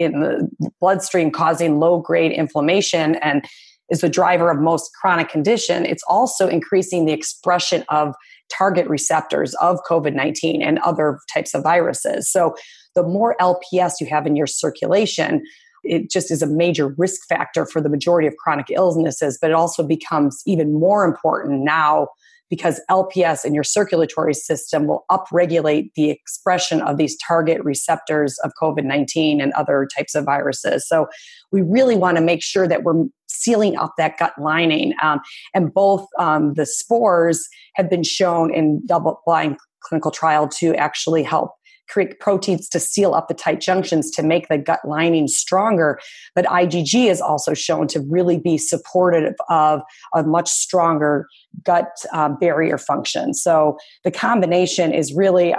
[0.00, 3.44] in the bloodstream causing low grade inflammation and
[3.88, 8.16] is the driver of most chronic condition, it's also increasing the expression of
[8.52, 12.28] target receptors of COVID 19 and other types of viruses.
[12.28, 12.56] So,
[12.96, 15.44] the more LPS you have in your circulation,
[15.88, 19.54] it just is a major risk factor for the majority of chronic illnesses, but it
[19.54, 22.08] also becomes even more important now
[22.50, 28.52] because LPS in your circulatory system will upregulate the expression of these target receptors of
[28.60, 30.86] COVID 19 and other types of viruses.
[30.88, 31.06] So
[31.52, 34.94] we really want to make sure that we're sealing up that gut lining.
[35.02, 35.20] Um,
[35.54, 41.22] and both um, the spores have been shown in double blind clinical trial to actually
[41.22, 41.52] help
[41.88, 45.98] create proteins to seal up the tight junctions to make the gut lining stronger.
[46.34, 49.80] But IgG is also shown to really be supportive of
[50.14, 51.26] a much stronger
[51.64, 53.34] gut um, barrier function.
[53.34, 55.54] So the combination is really,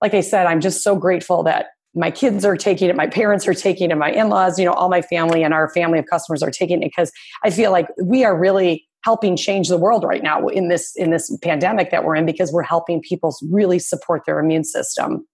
[0.00, 3.48] like I said, I'm just so grateful that my kids are taking it, my parents
[3.48, 6.42] are taking it, my in-laws, you know, all my family and our family of customers
[6.42, 7.10] are taking it because
[7.42, 11.10] I feel like we are really helping change the world right now in this in
[11.10, 15.24] this pandemic that we're in because we're helping people really support their immune system.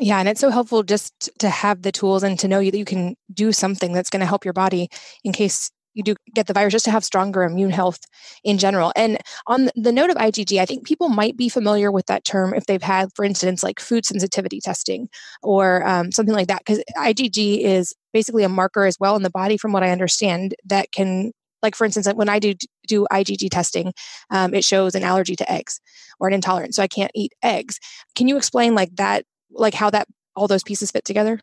[0.00, 2.84] Yeah, and it's so helpful just to have the tools and to know that you
[2.84, 4.88] can do something that's going to help your body
[5.24, 7.98] in case you do get the virus, just to have stronger immune health
[8.44, 8.92] in general.
[8.94, 12.54] And on the note of IgG, I think people might be familiar with that term
[12.54, 15.08] if they've had, for instance, like food sensitivity testing
[15.42, 19.30] or um, something like that, because IgG is basically a marker as well in the
[19.30, 22.54] body, from what I understand, that can like for instance when i do
[22.86, 23.92] do igg testing
[24.30, 25.80] um, it shows an allergy to eggs
[26.20, 27.80] or an intolerance so i can't eat eggs
[28.14, 31.40] can you explain like that like how that all those pieces fit together?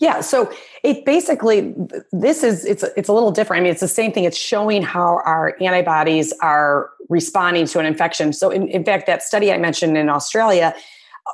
[0.00, 0.52] Yeah, so
[0.82, 1.72] it basically
[2.10, 3.60] this is it's it's a little different.
[3.60, 4.24] I mean, it's the same thing.
[4.24, 8.32] It's showing how our antibodies are responding to an infection.
[8.32, 10.74] So, in, in fact, that study I mentioned in Australia,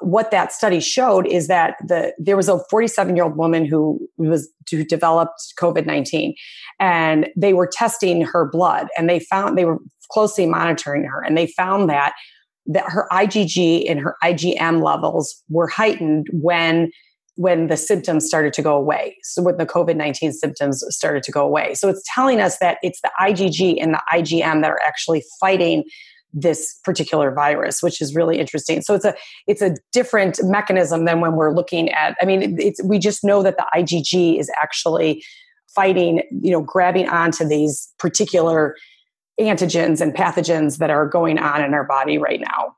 [0.03, 3.99] what that study showed is that the there was a 47 year old woman who
[4.19, 6.35] was who developed COVID 19,
[6.79, 9.79] and they were testing her blood, and they found they were
[10.11, 12.13] closely monitoring her, and they found that
[12.67, 16.91] that her IgG and her IgM levels were heightened when
[17.37, 19.17] when the symptoms started to go away.
[19.23, 21.75] So when the COVID 19 symptoms started to go away.
[21.75, 25.85] So it's telling us that it's the IgG and the IgM that are actually fighting
[26.33, 29.15] this particular virus which is really interesting so it's a
[29.49, 33.43] it's a different mechanism than when we're looking at i mean it's we just know
[33.43, 35.25] that the igg is actually
[35.75, 38.77] fighting you know grabbing onto these particular
[39.41, 42.77] antigens and pathogens that are going on in our body right now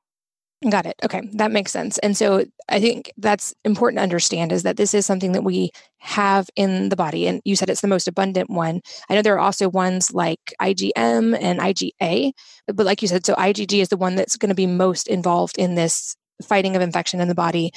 [0.71, 0.95] Got it.
[1.05, 1.99] Okay, that makes sense.
[1.99, 5.71] And so I think that's important to understand is that this is something that we
[5.99, 7.27] have in the body.
[7.27, 8.81] And you said it's the most abundant one.
[9.09, 12.33] I know there are also ones like IgM and IgA,
[12.69, 15.59] but like you said, so IgG is the one that's going to be most involved
[15.59, 17.73] in this fighting of infection in the body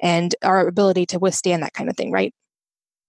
[0.00, 2.32] and our ability to withstand that kind of thing, right?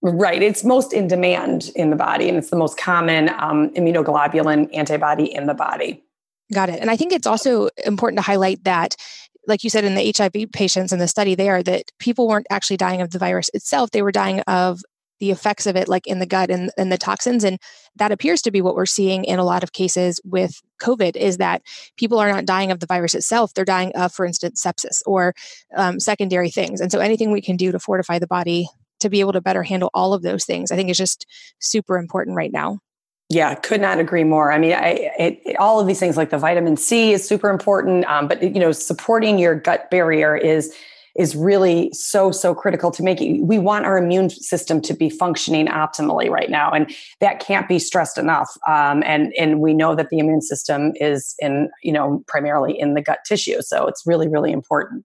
[0.02, 0.42] Right.
[0.42, 5.32] It's most in demand in the body, and it's the most common um, immunoglobulin antibody
[5.32, 6.02] in the body.
[6.52, 6.80] Got it.
[6.80, 8.96] And I think it's also important to highlight that,
[9.46, 12.78] like you said, in the HIV patients in the study there, that people weren't actually
[12.78, 13.90] dying of the virus itself.
[13.90, 14.80] They were dying of
[15.20, 17.44] the effects of it, like in the gut and, and the toxins.
[17.44, 17.58] And
[17.96, 21.36] that appears to be what we're seeing in a lot of cases with COVID is
[21.36, 21.60] that
[21.98, 23.52] people are not dying of the virus itself.
[23.52, 25.34] They're dying of, for instance, sepsis or
[25.76, 26.80] um, secondary things.
[26.80, 28.66] And so anything we can do to fortify the body
[29.00, 31.26] to be able to better handle all of those things, I think is just
[31.58, 32.78] super important right now.
[33.28, 34.50] Yeah, could not agree more.
[34.50, 37.48] I mean, I, it, it, all of these things like the vitamin C is super
[37.48, 40.74] important, um, but you know, supporting your gut barrier is
[41.16, 43.40] is really so so critical to make it.
[43.42, 47.78] We want our immune system to be functioning optimally right now, and that can't be
[47.78, 48.50] stressed enough.
[48.68, 52.94] Um, and and we know that the immune system is in you know primarily in
[52.94, 55.04] the gut tissue, so it's really really important.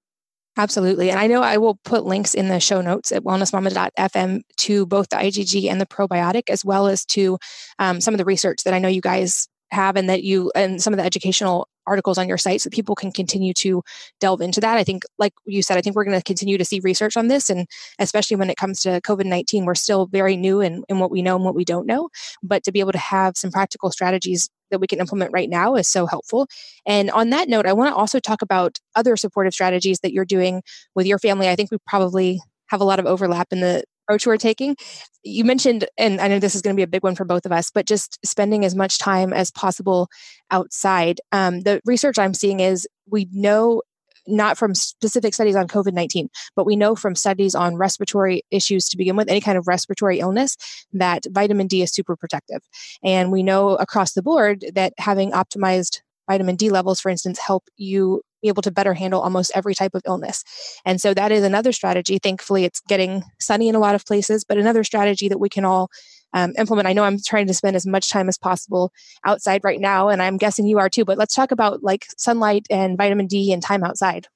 [0.58, 1.10] Absolutely.
[1.10, 5.10] And I know I will put links in the show notes at wellnessmama.fm to both
[5.10, 7.38] the IgG and the probiotic, as well as to
[7.78, 10.82] um, some of the research that I know you guys have and that you and
[10.82, 13.84] some of the educational articles on your site so people can continue to
[14.20, 14.78] delve into that.
[14.78, 17.28] I think, like you said, I think we're going to continue to see research on
[17.28, 17.50] this.
[17.50, 17.68] And
[18.00, 21.22] especially when it comes to COVID 19, we're still very new in, in what we
[21.22, 22.10] know and what we don't know.
[22.41, 25.75] But to be able to have some practical strategies that we can implement right now
[25.75, 26.47] is so helpful.
[26.86, 30.25] And on that note, I want to also talk about other supportive strategies that you're
[30.25, 30.62] doing
[30.95, 31.49] with your family.
[31.49, 34.75] I think we probably have a lot of overlap in the approach we're taking.
[35.23, 37.45] You mentioned, and I know this is going to be a big one for both
[37.45, 40.08] of us, but just spending as much time as possible
[40.51, 41.19] outside.
[41.32, 43.82] Um, the research I'm seeing is we know
[44.28, 48.90] not from specific studies on COVID 19, but we know from studies on respiratory issues
[48.90, 50.58] to begin with, any kind of respiratory illness,
[50.94, 52.62] that vitamin D is super protective.
[53.04, 57.66] And we know across the board that having optimized vitamin D levels, for instance, help
[57.78, 60.44] you be able to better handle almost every type of illness.
[60.86, 62.20] And so that is another strategy.
[62.20, 65.66] Thankfully, it's getting sunny in a lot of places, but another strategy that we can
[65.66, 65.90] all
[66.36, 66.88] um, implement.
[66.88, 68.91] I know I'm trying to spend as much time as possible
[69.24, 71.06] outside right now, and I'm guessing you are too.
[71.06, 74.28] But let's talk about like sunlight and vitamin D and time outside.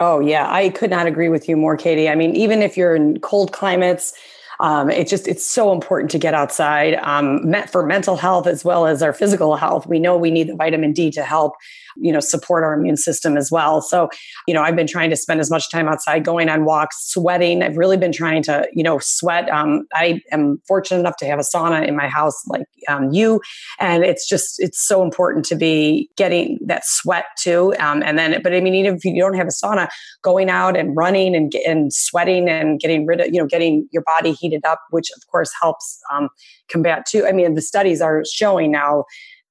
[0.00, 0.50] Oh, yeah.
[0.50, 2.08] I could not agree with you more, Katie.
[2.08, 4.12] I mean, even if you're in cold climates,
[4.60, 8.86] um, it's just it's so important to get outside um, for mental health as well
[8.86, 11.54] as our physical health we know we need the vitamin d to help
[11.96, 13.80] you know support our immune system as well.
[13.80, 14.08] So
[14.46, 17.62] you know i've been trying to spend as much time outside going on walks sweating.
[17.62, 19.48] I've really been trying to you know sweat.
[19.50, 23.40] Um, i am fortunate enough to have a sauna in my house like um, you
[23.78, 27.74] and it's just it's so important to be getting that sweat too.
[27.78, 29.88] Um, and then but i mean even if you don't have a sauna
[30.22, 34.02] going out and running and, and sweating and getting rid of you know getting your
[34.02, 36.28] body heated up which of course helps um,
[36.68, 37.26] combat too.
[37.26, 39.04] I mean the studies are showing now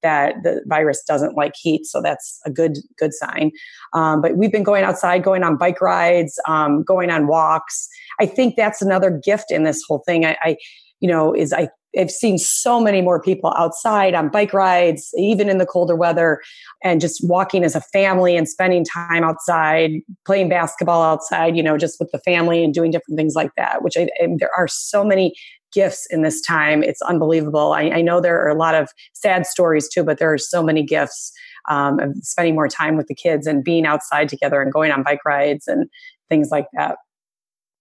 [0.04, 1.86] that the virus doesn't like heat.
[1.86, 3.50] So that's a good good sign.
[3.92, 7.88] Um, but we've been going outside, going on bike rides, um, going on walks.
[8.20, 10.24] I think that's another gift in this whole thing.
[10.24, 10.56] I, I
[11.00, 15.48] you know, is I I've seen so many more people outside on bike rides, even
[15.48, 16.40] in the colder weather,
[16.82, 19.92] and just walking as a family and spending time outside,
[20.26, 23.82] playing basketball outside, you know, just with the family and doing different things like that,
[23.82, 25.34] which I, there are so many
[25.74, 26.82] gifts in this time.
[26.82, 27.72] It's unbelievable.
[27.72, 30.62] I, I, know there are a lot of sad stories too, but there are so
[30.62, 31.32] many gifts
[31.68, 35.02] um, of spending more time with the kids and being outside together and going on
[35.02, 35.88] bike rides and
[36.28, 36.96] things like that.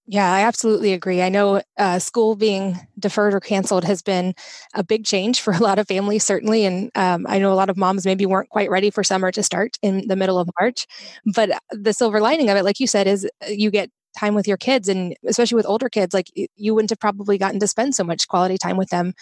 [0.05, 1.21] Yeah, I absolutely agree.
[1.21, 4.35] I know uh, school being deferred or canceled has been
[4.73, 6.65] a big change for a lot of families, certainly.
[6.65, 9.41] And um, I know a lot of moms maybe weren't quite ready for summer to
[9.41, 10.87] start in the middle of March.
[11.33, 14.47] But the silver lining of it, like you said, is uh, you get time with
[14.47, 17.95] your kids and especially with older kids like you wouldn't have probably gotten to spend
[17.95, 19.13] so much quality time with them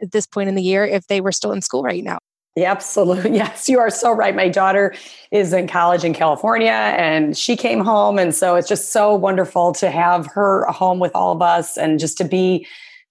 [0.00, 2.18] at this point in the year if they were still in school right now
[2.56, 3.32] yeah, absolutely.
[3.36, 4.34] Yes, you are so right.
[4.34, 4.94] My daughter
[5.30, 8.18] is in college in California and she came home.
[8.18, 12.00] And so it's just so wonderful to have her home with all of us and
[12.00, 12.66] just to be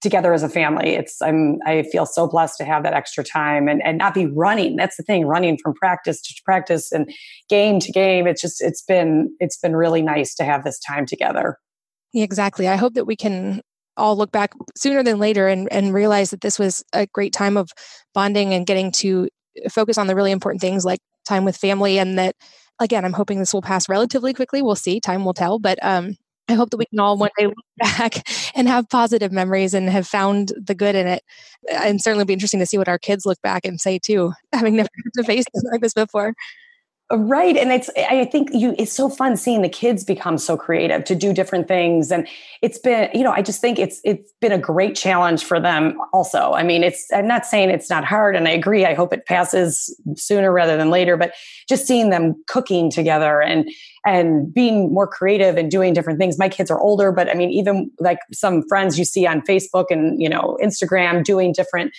[0.06, 0.90] together as a family.
[0.92, 4.28] It's I'm I feel so blessed to have that extra time and and not be
[4.28, 4.76] running.
[4.76, 7.12] That's the thing, running from practice to practice and
[7.50, 8.28] game to game.
[8.28, 11.58] It's just it's been it's been really nice to have this time together.
[12.14, 12.68] Exactly.
[12.68, 13.62] I hope that we can
[13.98, 17.58] all look back sooner than later and and realize that this was a great time
[17.58, 17.72] of
[18.14, 19.28] bonding and getting to
[19.72, 22.36] focus on the really important things like time with family and that
[22.82, 26.18] again i'm hoping this will pass relatively quickly we'll see time will tell but um
[26.48, 29.90] I hope that we can all one day look back and have positive memories and
[29.90, 31.24] have found the good in it.
[31.72, 34.76] And certainly be interesting to see what our kids look back and say too, having
[34.76, 36.34] never had to face like this before.
[37.12, 37.56] Right.
[37.56, 41.14] And it's, I think you, it's so fun seeing the kids become so creative to
[41.14, 42.12] do different things.
[42.12, 42.28] And
[42.64, 46.00] it's been, you know, I just think it's, it's been a great challenge for them
[46.14, 46.54] also.
[46.54, 48.88] I mean, it's, I'm not saying it's not hard and I agree.
[48.88, 51.34] I hope it passes sooner rather than later, but
[51.70, 53.70] just seeing them cooking together and,
[54.04, 56.40] and being more creative and doing different things.
[56.40, 59.86] My kids are older, but I mean, even like some friends you see on Facebook
[59.92, 61.94] and, you know, Instagram doing different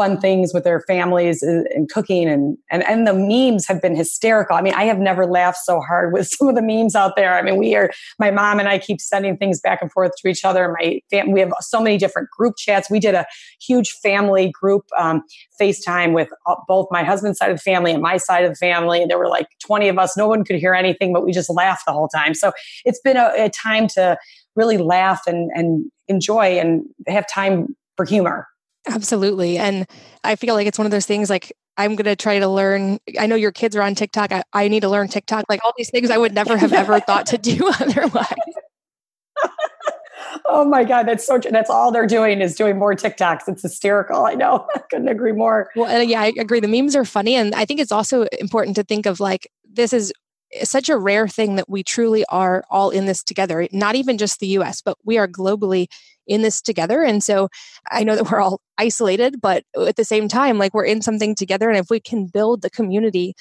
[0.00, 4.56] fun things with their families and, cooking and, and and the memes have been hysterical.
[4.56, 7.34] I mean, I have never laughed so hard with some of the memes out there.
[7.34, 10.28] I mean, we are my mom and I keep sending things back and forth to
[10.28, 10.74] each other.
[10.80, 12.88] My fam- we have so many different group chats.
[12.90, 13.26] We did a
[13.60, 15.22] huge family group um,
[15.60, 16.30] FaceTime with
[16.66, 19.02] both my husband's side of the family and my side of the family.
[19.02, 20.16] And there were like 20 of us.
[20.16, 22.32] No one could hear anything, but we just laughed the whole time.
[22.32, 22.52] So
[22.86, 24.16] it's been a, a time to
[24.56, 28.46] really laugh and and enjoy and have time for humor.
[28.90, 29.56] Absolutely.
[29.56, 29.86] And
[30.24, 32.98] I feel like it's one of those things like I'm going to try to learn.
[33.18, 34.32] I know your kids are on TikTok.
[34.32, 35.46] I, I need to learn TikTok.
[35.48, 38.26] Like all these things I would never have ever thought to do otherwise.
[40.44, 41.06] oh my God.
[41.06, 43.48] That's so, that's all they're doing is doing more TikToks.
[43.48, 44.26] It's hysterical.
[44.26, 44.66] I know.
[44.74, 45.70] I couldn't agree more.
[45.76, 46.60] Well, yeah, I agree.
[46.60, 47.36] The memes are funny.
[47.36, 50.12] And I think it's also important to think of like, this is
[50.52, 54.18] eh, such a rare thing that we truly are all in this together, not even
[54.18, 55.86] just the US, but we are globally
[56.26, 57.02] in this together.
[57.02, 57.48] And so
[57.90, 61.34] I know that we're all isolated, but at the same time, like we're in something
[61.34, 61.68] together.
[61.68, 63.34] And if we can build the community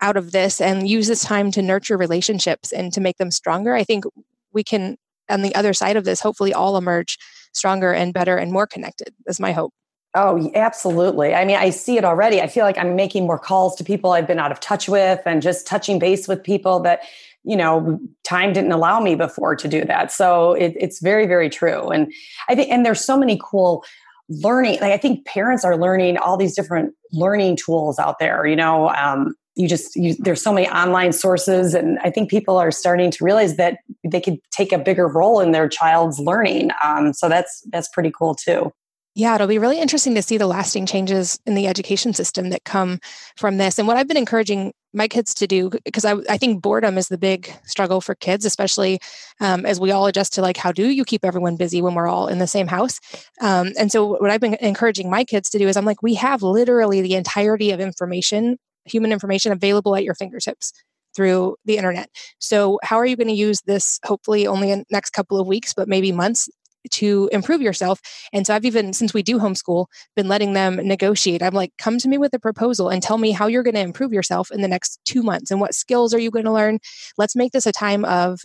[0.00, 3.74] out of this and use this time to nurture relationships and to make them stronger,
[3.74, 4.04] I think
[4.52, 4.96] we can,
[5.28, 7.18] on the other side of this, hopefully all emerge
[7.52, 9.72] stronger and better and more connected, is my hope.
[10.16, 11.34] Oh, absolutely.
[11.34, 12.40] I mean, I see it already.
[12.40, 15.20] I feel like I'm making more calls to people I've been out of touch with
[15.26, 17.00] and just touching base with people that
[17.44, 20.10] you know time didn't allow me before to do that.
[20.10, 21.88] So it, it's very very true.
[21.88, 22.12] And
[22.48, 23.84] i think and there's so many cool
[24.30, 28.56] learning like i think parents are learning all these different learning tools out there you
[28.56, 32.70] know um, you just you, there's so many online sources and i think people are
[32.70, 33.80] starting to realize that
[34.10, 36.70] they could take a bigger role in their child's learning.
[36.82, 38.72] Um, so that's that's pretty cool too.
[39.14, 42.64] Yeah, it'll be really interesting to see the lasting changes in the education system that
[42.64, 42.98] come
[43.36, 43.78] from this.
[43.78, 47.08] And what I've been encouraging my kids to do, because I, I think boredom is
[47.08, 49.00] the big struggle for kids, especially
[49.40, 52.08] um, as we all adjust to like, how do you keep everyone busy when we're
[52.08, 53.00] all in the same house?
[53.40, 56.14] Um, and so, what I've been encouraging my kids to do is I'm like, we
[56.14, 60.72] have literally the entirety of information, human information available at your fingertips
[61.14, 62.08] through the internet.
[62.38, 65.74] So, how are you going to use this hopefully only in next couple of weeks,
[65.74, 66.48] but maybe months
[66.92, 68.00] to improve yourself.
[68.32, 71.42] And so I've even, since we do homeschool, been letting them negotiate.
[71.42, 73.80] I'm like, come to me with a proposal and tell me how you're going to
[73.80, 76.78] improve yourself in the next two months and what skills are you going to learn.
[77.18, 78.40] Let's make this a time of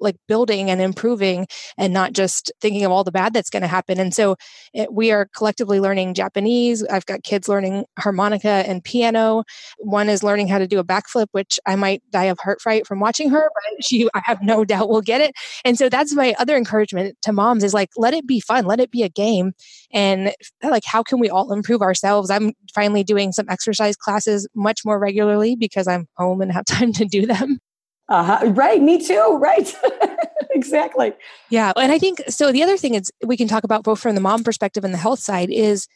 [0.00, 1.46] like building and improving
[1.78, 3.98] and not just thinking of all the bad that's going to happen.
[3.98, 4.36] And so
[4.74, 6.84] it, we are collectively learning Japanese.
[6.84, 9.44] I've got kids learning harmonica and piano.
[9.78, 12.86] One is learning how to do a backflip, which I might die of heart fright
[12.86, 15.34] from watching her, but she, I have no doubt will get it.
[15.64, 18.80] And so that's my other encouragement to moms is like, let it be fun, let
[18.80, 19.52] it be a game.
[19.92, 20.32] And
[20.62, 22.30] like, how can we all improve ourselves?
[22.30, 26.92] I'm finally doing some exercise classes much more regularly because I'm home and have time
[26.94, 27.58] to do them.
[28.08, 28.52] Uh-huh.
[28.52, 28.80] Right.
[28.80, 29.38] Me too.
[29.40, 29.74] Right.
[30.50, 31.12] exactly.
[31.50, 31.72] Yeah.
[31.76, 32.52] And I think so.
[32.52, 34.98] The other thing is we can talk about both from the mom perspective and the
[34.98, 35.88] health side is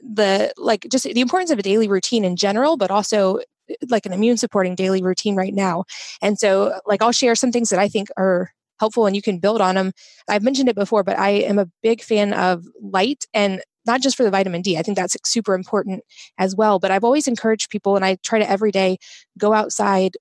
[0.00, 3.40] the like just the importance of a daily routine in general, but also
[3.88, 5.84] like an immune supporting daily routine right now.
[6.22, 9.38] And so, like, I'll share some things that I think are helpful and you can
[9.38, 9.92] build on them.
[10.28, 14.16] I've mentioned it before, but I am a big fan of light and not just
[14.16, 14.76] for the vitamin D.
[14.76, 16.02] I think that's super important
[16.38, 16.78] as well.
[16.78, 18.98] But I've always encouraged people, and I try to every day
[19.38, 20.16] go outside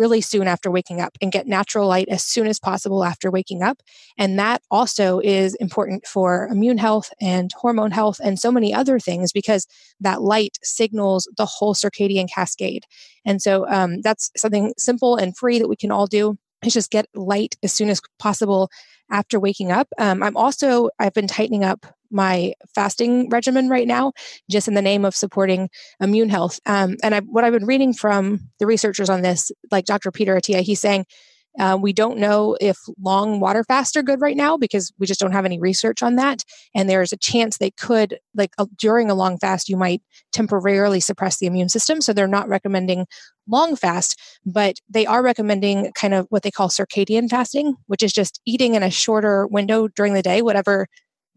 [0.00, 3.62] really soon after waking up and get natural light as soon as possible after waking
[3.62, 3.82] up.
[4.16, 8.98] And that also is important for immune health and hormone health and so many other
[8.98, 9.66] things because
[10.00, 12.84] that light signals the whole circadian cascade.
[13.26, 16.90] And so um, that's something simple and free that we can all do is just
[16.90, 18.70] get light as soon as possible
[19.10, 19.88] after waking up.
[19.98, 24.12] Um, I'm also, I've been tightening up my fasting regimen right now,
[24.50, 25.70] just in the name of supporting
[26.00, 26.60] immune health.
[26.66, 30.10] Um, and I, what I've been reading from the researchers on this, like Dr.
[30.10, 31.06] Peter Attia, he's saying
[31.58, 35.18] Uh, we don't know if long water fasts are good right now because we just
[35.18, 36.44] don't have any research on that.
[36.76, 40.00] And there's a chance they could, like uh, during a long fast, you might
[40.30, 42.00] temporarily suppress the immune system.
[42.00, 43.06] So they're not recommending
[43.48, 48.12] long fast, but they are recommending kind of what they call circadian fasting, which is
[48.12, 50.86] just eating in a shorter window during the day, whatever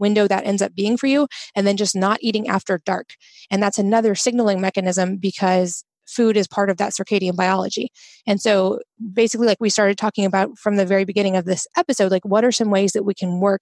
[0.04, 3.16] window that ends up being for you, and then just not eating after dark.
[3.50, 7.90] And that's another signaling mechanism because food is part of that circadian biology.
[8.28, 8.80] And so
[9.14, 12.46] basically, like we started talking about from the very beginning of this episode, like what
[12.46, 13.62] are some ways that we can work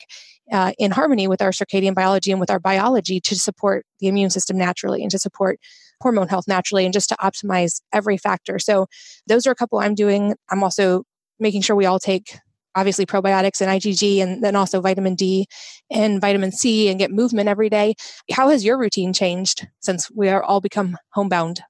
[0.52, 4.30] uh, in harmony with our circadian biology and with our biology to support the immune
[4.30, 5.60] system naturally and to support
[6.02, 8.58] hormone health naturally and just to optimize every factor.
[8.60, 8.88] So
[9.28, 10.36] those are a couple I'm doing.
[10.50, 11.04] I'm also
[11.40, 12.38] making sure we all take
[12.76, 15.48] obviously probiotics and IgG and then also vitamin D
[15.90, 17.96] and vitamin C and get movement every day.
[18.32, 21.62] How has your routine changed since we are all become homebound?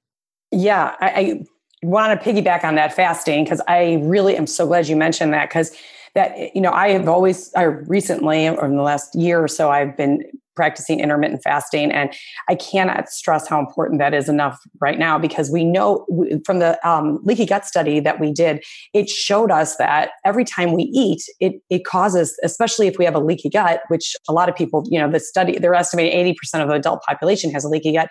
[0.50, 1.44] Yeah, I, I
[1.82, 5.48] want to piggyback on that fasting because I really am so glad you mentioned that
[5.48, 5.74] because
[6.14, 9.70] that you know I have always I recently or in the last year or so
[9.70, 10.22] I've been
[10.54, 11.90] practicing intermittent fasting.
[11.90, 12.12] And
[12.48, 16.06] I cannot stress how important that is enough right now because we know
[16.44, 18.62] from the um, leaky gut study that we did
[18.94, 23.14] it showed us that every time we eat it it causes especially if we have
[23.14, 26.62] a leaky gut which a lot of people you know the study they're estimating 80%
[26.62, 28.08] of the adult population has a leaky gut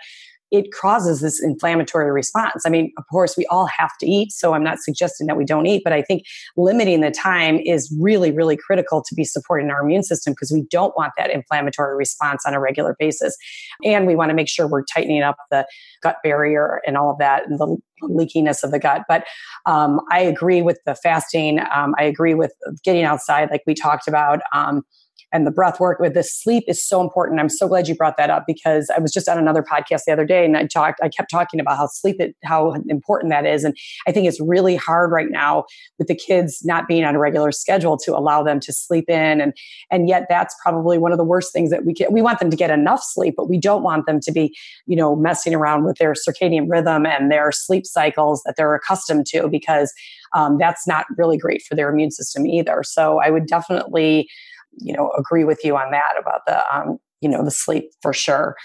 [0.51, 2.63] it causes this inflammatory response.
[2.65, 5.45] I mean, of course, we all have to eat, so I'm not suggesting that we
[5.45, 6.23] don't eat, but I think
[6.57, 10.63] limiting the time is really, really critical to be supporting our immune system because we
[10.69, 13.37] don't want that inflammatory response on a regular basis.
[13.85, 15.65] And we want to make sure we're tightening up the
[16.03, 19.03] gut barrier and all of that and the leakiness of the gut.
[19.07, 19.25] But
[19.65, 21.59] um, I agree with the fasting.
[21.73, 24.41] Um, I agree with getting outside, like we talked about.
[24.53, 24.83] Um,
[25.31, 27.39] and the breath work with the sleep is so important.
[27.39, 30.11] I'm so glad you brought that up because I was just on another podcast the
[30.11, 33.45] other day and I talked, I kept talking about how sleep, it, how important that
[33.45, 33.63] is.
[33.63, 33.75] And
[34.07, 35.65] I think it's really hard right now
[35.97, 39.39] with the kids not being on a regular schedule to allow them to sleep in.
[39.39, 39.53] And,
[39.89, 42.11] and yet that's probably one of the worst things that we get.
[42.11, 44.97] We want them to get enough sleep, but we don't want them to be, you
[44.97, 49.47] know, messing around with their circadian rhythm and their sleep cycles that they're accustomed to
[49.47, 49.93] because
[50.33, 52.83] um, that's not really great for their immune system either.
[52.83, 54.29] So I would definitely
[54.77, 58.13] you know agree with you on that about the um, you know the sleep for
[58.13, 58.55] sure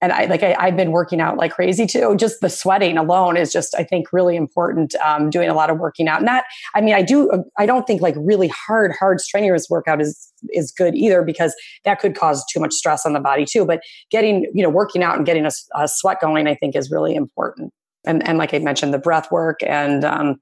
[0.00, 2.14] and I like I, have been working out like crazy too.
[2.16, 4.94] Just the sweating alone is just I think really important.
[5.04, 6.22] Um, doing a lot of working out.
[6.22, 10.32] Not I mean I do I don't think like really hard hard strenuous workout is
[10.50, 11.54] is good either because
[11.84, 13.64] that could cause too much stress on the body too.
[13.64, 16.90] But getting you know working out and getting a, a sweat going I think is
[16.90, 17.72] really important.
[18.08, 20.40] And and like I mentioned the breath work and um,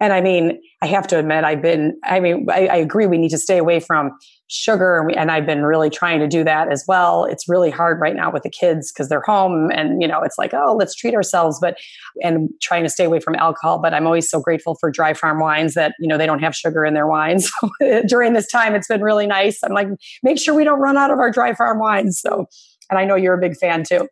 [0.00, 3.18] and I mean, I have to admit, I've been, I mean, I, I agree we
[3.18, 4.12] need to stay away from
[4.48, 4.98] sugar.
[4.98, 7.24] And, we, and, I've been really trying to do that as well.
[7.24, 10.38] It's really hard right now with the kids because they're home and, you know, it's
[10.38, 11.78] like, oh, let's treat ourselves, but,
[12.22, 13.80] and trying to stay away from alcohol.
[13.80, 16.54] But I'm always so grateful for dry farm wines that, you know, they don't have
[16.54, 17.50] sugar in their wines.
[18.06, 19.60] during this time, it's been really nice.
[19.64, 19.88] I'm like,
[20.22, 22.20] make sure we don't run out of our dry farm wines.
[22.20, 22.46] So,
[22.90, 24.08] and I know you're a big fan too.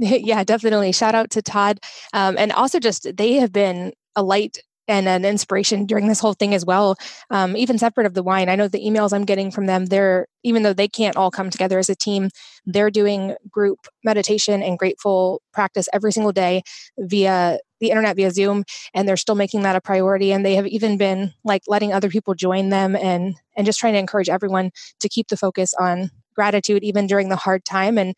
[0.30, 0.92] Yeah, definitely.
[0.92, 1.80] Shout out to Todd.
[2.12, 6.32] Um, and also, just they have been a light and an inspiration during this whole
[6.32, 6.96] thing as well.
[7.30, 9.86] Um, even separate of the wine, I know the emails I'm getting from them.
[9.86, 12.30] They're even though they can't all come together as a team,
[12.64, 16.62] they're doing group meditation and grateful practice every single day
[16.98, 20.32] via the internet via Zoom, and they're still making that a priority.
[20.32, 23.92] And they have even been like letting other people join them and and just trying
[23.92, 24.70] to encourage everyone
[25.00, 27.98] to keep the focus on gratitude even during the hard time.
[27.98, 28.14] And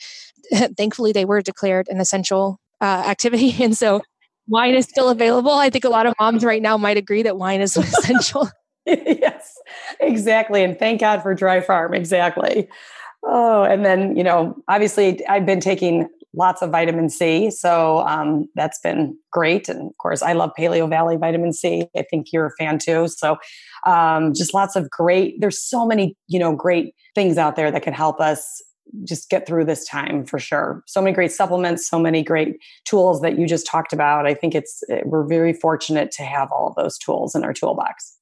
[0.77, 4.03] thankfully, they were declared an essential uh, activity, and so
[4.49, 5.53] wine is still available.
[5.53, 8.49] I think a lot of moms right now might agree that wine is essential.
[8.87, 9.55] yes,
[10.01, 10.65] exactly.
[10.65, 11.95] And thank God for Dry Farm.
[11.95, 12.69] Exactly.
[13.25, 17.51] Oh, and then, you know, obviously I've been taking lots of vitamin C.
[17.51, 19.69] So um, that's been great.
[19.69, 21.87] And of course, I love Paleo Valley vitamin C.
[21.97, 23.07] I think you're a fan too.
[23.09, 23.37] So
[23.85, 27.83] um, just lots of great, there's so many, you know, great things out there that
[27.83, 28.63] can help us
[29.05, 30.83] just get through this time for sure.
[30.87, 34.27] So many great supplements, so many great tools that you just talked about.
[34.27, 37.53] I think it's eh, we're very fortunate to have all of those tools in our
[37.53, 38.19] toolbox.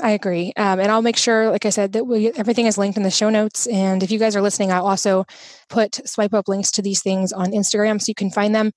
[0.00, 2.96] I agree, um, and I'll make sure, like I said, that we, everything is linked
[2.96, 3.66] in the show notes.
[3.66, 5.26] And if you guys are listening, I'll also
[5.68, 8.72] put swipe up links to these things on Instagram so you can find them.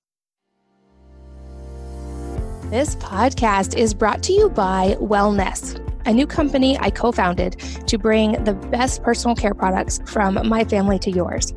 [2.70, 7.98] This podcast is brought to you by Wellnesse a new company I co founded to
[7.98, 11.52] bring the best personal care products from my family to yours.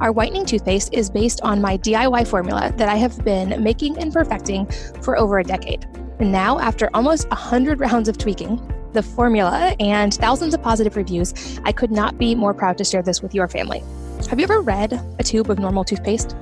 [0.00, 4.12] Our whitening toothpaste is based on my DIY formula that I have been making and
[4.12, 4.66] perfecting
[5.02, 5.86] for over a decade.
[6.20, 8.60] And now, after almost 100 rounds of tweaking,
[8.92, 13.02] the formula, and thousands of positive reviews, I could not be more proud to share
[13.02, 13.82] this with your family.
[14.28, 16.36] Have you ever read a tube of normal toothpaste?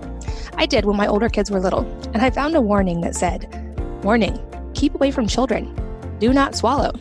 [0.54, 3.52] I did when my older kids were little, and I found a warning that said,
[4.02, 4.38] Warning,
[4.74, 5.74] keep away from children.
[6.18, 6.92] Do not swallow.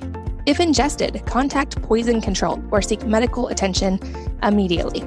[0.45, 3.99] If ingested, contact poison control or seek medical attention
[4.43, 5.03] immediately.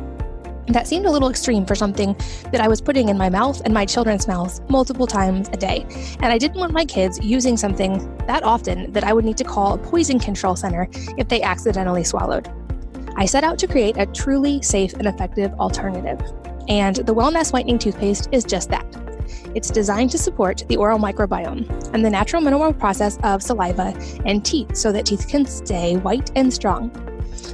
[0.66, 2.14] That seemed a little extreme for something
[2.50, 5.86] that I was putting in my mouth and my children's mouths multiple times a day.
[6.20, 9.44] And I didn't want my kids using something that often that I would need to
[9.44, 12.52] call a poison control center if they accidentally swallowed.
[13.16, 16.20] I set out to create a truly safe and effective alternative.
[16.68, 19.07] And the Wellnesse Whitening Toothpaste is just that.
[19.54, 23.94] It's designed to support the oral microbiome and the natural mineral process of saliva
[24.24, 26.90] and teeth so that teeth can stay white and strong.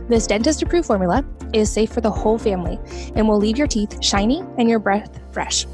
[0.09, 2.79] This dentist approved formula is safe for the whole family
[3.15, 5.67] and will leave your teeth shiny and your breath fresh.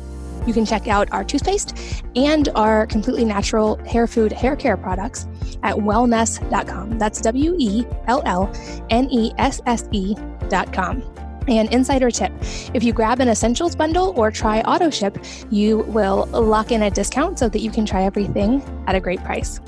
[0.47, 5.27] You can check out our toothpaste and our completely natural hair food hair care products
[5.63, 6.99] at wellnesse.com.
[6.99, 8.51] That's W E L L
[8.91, 11.03] N E S S E.com.
[11.51, 12.33] And insider tip
[12.75, 15.19] if you grab an essentials bundle or try auto ship,
[15.51, 19.23] you will lock in a discount so that you can try everything at a great
[19.25, 19.61] price.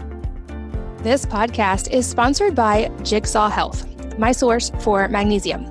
[0.98, 3.84] This podcast is sponsored by Jigsaw Health,
[4.16, 5.66] my source for magnesium.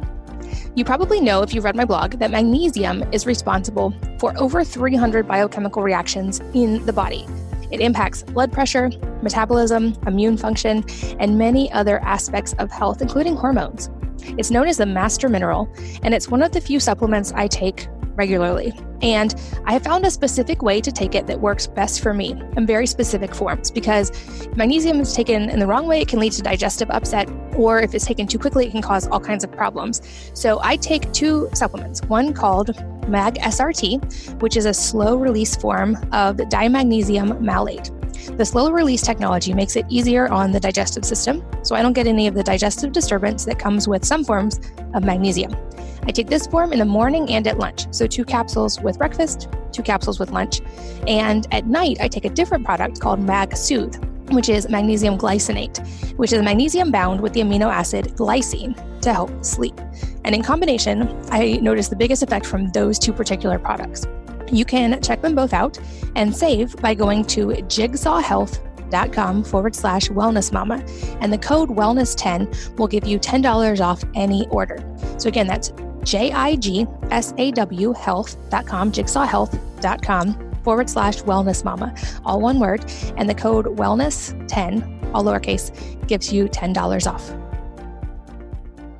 [0.76, 5.26] You probably know if you read my blog that magnesium is responsible for over 300
[5.26, 7.26] biochemical reactions in the body.
[7.72, 8.90] It impacts blood pressure,
[9.22, 10.84] metabolism, immune function,
[11.20, 13.90] and many other aspects of health, including hormones.
[14.38, 15.72] It's known as the master mineral,
[16.04, 18.74] and it's one of the few supplements I take regularly.
[19.02, 19.34] And
[19.66, 22.68] I have found a specific way to take it that works best for me in
[22.68, 24.12] very specific forms because
[24.56, 27.96] magnesium is taken in the wrong way, it can lead to digestive upset, or if
[27.96, 30.02] it's taken too quickly, it can cause all kinds of problems.
[30.34, 32.76] So I take two supplements one called
[33.08, 37.92] Mag SRT, which is a slow release form of dimagnesium malate.
[38.28, 42.08] The slow release technology makes it easier on the digestive system, so I don't get
[42.08, 44.60] any of the digestive disturbance that comes with some forms
[44.94, 45.56] of magnesium.
[46.04, 47.86] I take this form in the morning and at lunch.
[47.94, 50.62] So, two capsules with breakfast, two capsules with lunch.
[51.08, 53.96] And at night, I take a different product called Mag Soothe,
[54.32, 55.78] which is magnesium glycinate,
[56.18, 59.80] which is magnesium bound with the amino acid glycine to help sleep.
[60.24, 64.06] And in combination, I notice the biggest effect from those two particular products.
[64.52, 65.80] You can check them both out
[66.16, 70.84] and save by going to jigsawhealth.com forward slash wellness mama.
[71.22, 74.84] And the code wellness10 will give you $10 off any order.
[75.18, 75.72] So again, that's
[76.04, 81.96] J-I-G-S-A-W health.com, jigsawhealth.com forward slash wellness mama,
[82.26, 82.84] all one word.
[83.18, 87.41] And the code wellness10, all lowercase, gives you $10 off.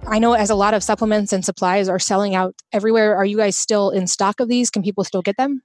[0.08, 3.16] I know as a lot of supplements and supplies are selling out everywhere.
[3.16, 4.70] Are you guys still in stock of these?
[4.70, 5.62] Can people still get them?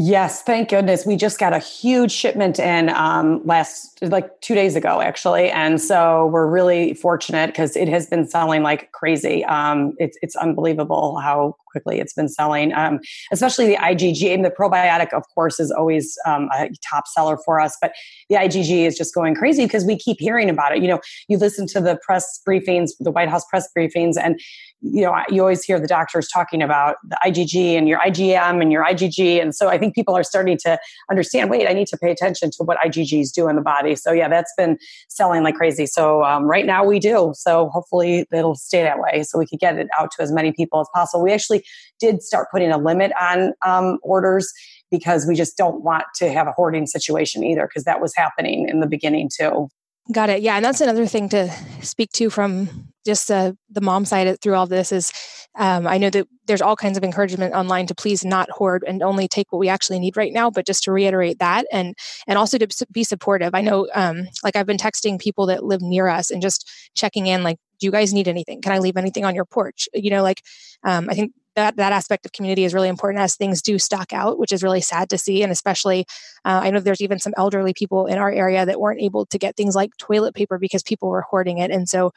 [0.00, 1.04] Yes, thank goodness.
[1.04, 5.80] We just got a huge shipment in um, last, like two days ago, actually, and
[5.80, 9.44] so we're really fortunate because it has been selling like crazy.
[9.46, 13.00] Um, it's it's unbelievable how quickly it's been selling, um,
[13.32, 14.42] especially the IgG.
[14.42, 17.92] The probiotic, of course, is always um, a top seller for us, but
[18.28, 20.82] the IgG is just going crazy because we keep hearing about it.
[20.82, 24.40] You know, you listen to the press briefings, the White House press briefings, and
[24.80, 28.70] you know, you always hear the doctors talking about the IgG and your IgM and
[28.70, 29.42] your IgG.
[29.42, 30.78] And so I think people are starting to
[31.10, 33.96] understand, wait, I need to pay attention to what IgGs do in the body.
[33.96, 35.86] So yeah, that's been selling like crazy.
[35.86, 37.32] So um, right now we do.
[37.34, 40.52] So hopefully it'll stay that way so we can get it out to as many
[40.52, 41.24] people as possible.
[41.24, 41.64] We actually
[42.00, 44.52] did start putting a limit on um, orders
[44.90, 48.68] because we just don't want to have a hoarding situation either because that was happening
[48.68, 49.68] in the beginning too.
[50.10, 50.40] Got it.
[50.40, 51.52] Yeah, and that's another thing to
[51.82, 55.12] speak to from just uh, the mom side through all this is
[55.58, 59.02] um, I know that there's all kinds of encouragement online to please not hoard and
[59.02, 60.50] only take what we actually need right now.
[60.50, 61.94] But just to reiterate that, and
[62.26, 63.54] and also to be supportive.
[63.54, 67.26] I know, um, like I've been texting people that live near us and just checking
[67.26, 68.62] in, like, do you guys need anything?
[68.62, 69.88] Can I leave anything on your porch?
[69.92, 70.42] You know, like
[70.84, 74.12] um, I think that that aspect of community is really important as things do stock
[74.12, 75.42] out, which is really sad to see.
[75.42, 76.06] And especially,
[76.44, 79.38] uh, I know there's even some elderly people in our area that weren't able to
[79.38, 81.70] get things like toilet paper because people were hoarding it.
[81.70, 82.12] And so,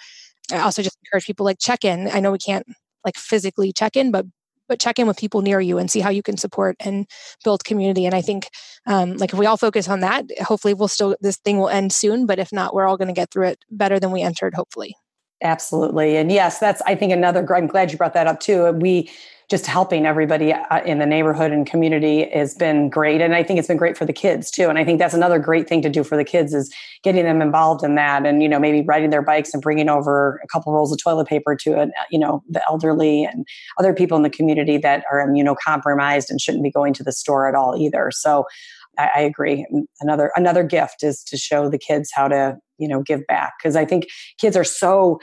[0.51, 2.07] I also just encourage people like check in.
[2.07, 2.65] I know we can't
[3.05, 4.25] like physically check in, but
[4.69, 7.05] but check in with people near you and see how you can support and
[7.43, 8.05] build community.
[8.05, 8.47] And I think,
[8.85, 11.91] um, like if we all focus on that, hopefully we'll still this thing will end
[11.91, 12.25] soon.
[12.25, 14.53] But if not, we're all going to get through it better than we entered.
[14.55, 14.95] Hopefully.
[15.41, 16.17] Absolutely.
[16.17, 18.71] And yes, that's, I think, another, I'm glad you brought that up too.
[18.73, 19.09] We,
[19.51, 23.59] just helping everybody uh, in the neighborhood and community has been great and i think
[23.59, 25.89] it's been great for the kids too and i think that's another great thing to
[25.89, 26.73] do for the kids is
[27.03, 30.39] getting them involved in that and you know maybe riding their bikes and bringing over
[30.41, 33.45] a couple rolls of toilet paper to a, you know the elderly and
[33.77, 37.45] other people in the community that are immunocompromised and shouldn't be going to the store
[37.45, 38.45] at all either so
[38.97, 39.65] I, I agree.
[40.01, 43.75] Another another gift is to show the kids how to you know give back because
[43.75, 44.07] I think
[44.39, 45.19] kids are so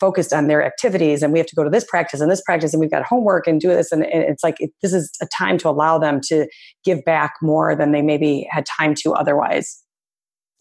[0.00, 2.74] focused on their activities and we have to go to this practice and this practice
[2.74, 5.56] and we've got homework and do this and it's like it, this is a time
[5.58, 6.46] to allow them to
[6.84, 9.82] give back more than they maybe had time to otherwise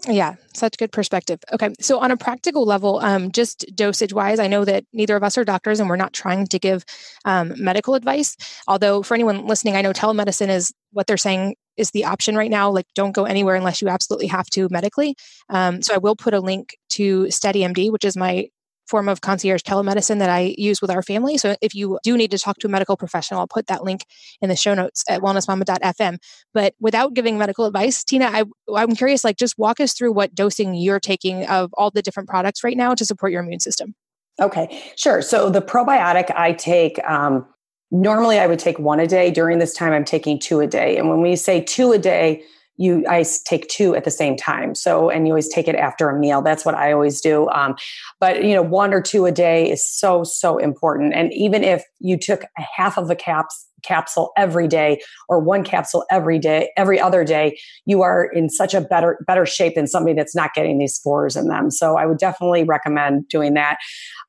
[0.08, 1.40] Yeah, such good perspective.
[1.52, 5.24] Okay, so on a practical level, um, just dosage wise, I know that neither of
[5.24, 6.86] us are doctors and we're not trying to give
[7.26, 8.38] um, medical advice.
[8.68, 12.52] Although, for anyone listening, I know telemedicine is what they're saying is the option right
[12.52, 12.70] now.
[12.70, 15.16] Like, don't go anywhere unless you absolutely have to medically.
[15.50, 18.50] Um, so, I will put a link to SteadyMD, which is my
[18.88, 21.38] form of concierge telemedicine that I use with our family.
[21.38, 24.06] So if you do need to talk to a medical professional, I'll put that link
[24.42, 26.18] in the show notes at wellnessmama.fm.
[26.54, 30.34] But without giving medical advice, Tina, I, I'm curious, like just walk us through what
[30.34, 33.94] dosing you're taking of all the different products right now to support your immune system.
[34.40, 35.22] Okay, sure.
[35.22, 37.46] So the probiotic I take, um,
[37.92, 39.32] normally I would take one a day.
[39.32, 40.98] During this time, I'm taking two a day.
[40.98, 42.44] And when we say two a day,
[42.78, 44.76] you I take two at the same time.
[44.76, 46.42] So and you always take it after a meal.
[46.42, 47.50] That's what I always do.
[47.50, 47.76] Um,
[48.20, 51.14] but you know, one or two a day is so so important.
[51.14, 55.00] And even if you took a half of a caps capsule every day
[55.30, 59.46] or one capsule every day every other day you are in such a better better
[59.46, 63.28] shape than somebody that's not getting these spores in them so i would definitely recommend
[63.28, 63.78] doing that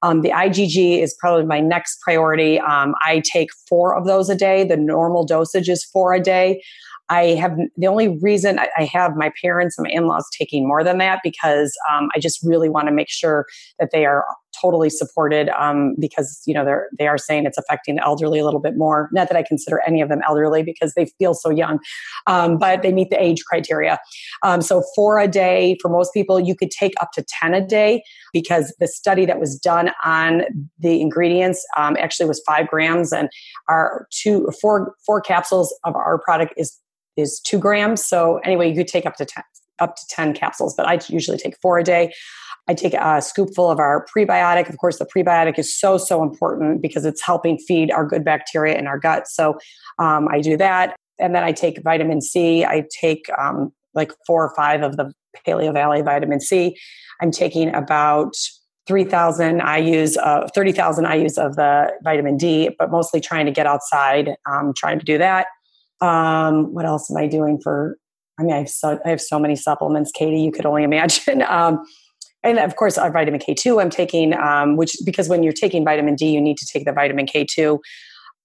[0.02, 4.34] um, the igg is probably my next priority um, i take four of those a
[4.34, 6.62] day the normal dosage is four a day
[7.10, 10.84] I have the only reason I, have my parents and my in laws taking more
[10.84, 13.46] than that because um, I just really want to make sure
[13.78, 14.24] that they are
[14.60, 18.44] totally supported um, because you know they're they are saying it's affecting the elderly a
[18.44, 19.08] little bit more.
[19.12, 21.78] Not that I consider any of them elderly because they feel so young,
[22.26, 23.98] um, but they meet the age criteria.
[24.42, 27.64] Um, so four a day for most people, you could take up to ten a
[27.64, 28.02] day
[28.32, 30.42] because the study that was done on
[30.78, 33.28] the ingredients um, actually was five grams, and
[33.68, 36.78] our two four four capsules of our product is
[37.18, 38.04] is two grams.
[38.04, 39.42] So anyway, you could take up to 10,
[39.80, 42.12] up to 10 capsules, but I usually take four a day.
[42.68, 44.68] I take a scoopful of our prebiotic.
[44.68, 48.78] Of course, the prebiotic is so, so important because it's helping feed our good bacteria
[48.78, 49.26] in our gut.
[49.26, 49.58] So
[49.98, 50.94] um, I do that.
[51.18, 52.64] And then I take vitamin C.
[52.64, 55.12] I take um, like four or five of the
[55.46, 56.76] Paleo Valley vitamin C.
[57.20, 58.34] I'm taking about
[58.86, 64.30] 3,000 IUs, uh, 30,000 IUs of the vitamin D, but mostly trying to get outside,
[64.46, 65.46] um, trying to do that.
[66.00, 67.96] Um, what else am I doing for?
[68.38, 70.40] I mean, I have so I have so many supplements, Katie.
[70.40, 71.42] You could only imagine.
[71.42, 71.84] Um,
[72.44, 75.84] and of course, our vitamin K two I'm taking, um, which because when you're taking
[75.84, 77.80] vitamin D, you need to take the vitamin K two.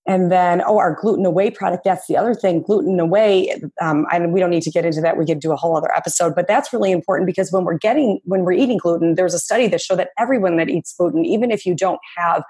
[0.06, 1.86] And then, oh, our gluten away product.
[1.86, 2.62] That's the other thing.
[2.62, 3.56] Gluten away.
[3.82, 5.18] Um, and we don't need to get into that.
[5.18, 6.36] We could do a whole other episode.
[6.36, 9.68] But that's really important because when we're getting, when we're eating gluten, there's a study
[9.70, 12.44] that showed that everyone that eats gluten, even if you don't have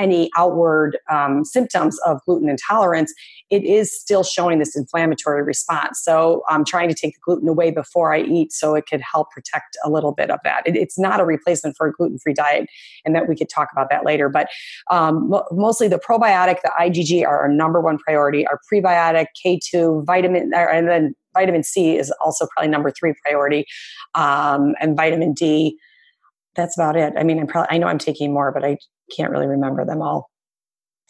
[0.00, 3.12] any outward um, symptoms of gluten intolerance,
[3.50, 6.00] it is still showing this inflammatory response.
[6.02, 9.30] So I'm trying to take the gluten away before I eat so it could help
[9.30, 10.62] protect a little bit of that.
[10.66, 12.68] It, it's not a replacement for a gluten free diet,
[13.04, 14.28] and that we could talk about that later.
[14.28, 14.48] But
[14.90, 18.46] um, mostly the probiotic, the IgG are our number one priority.
[18.46, 23.66] Our prebiotic, K2, vitamin, and then vitamin C is also probably number three priority,
[24.14, 25.76] um, and vitamin D.
[26.56, 27.12] That's about it.
[27.16, 28.76] I mean, I'm probably I know I'm taking more, but I
[29.14, 30.30] can't really remember them all.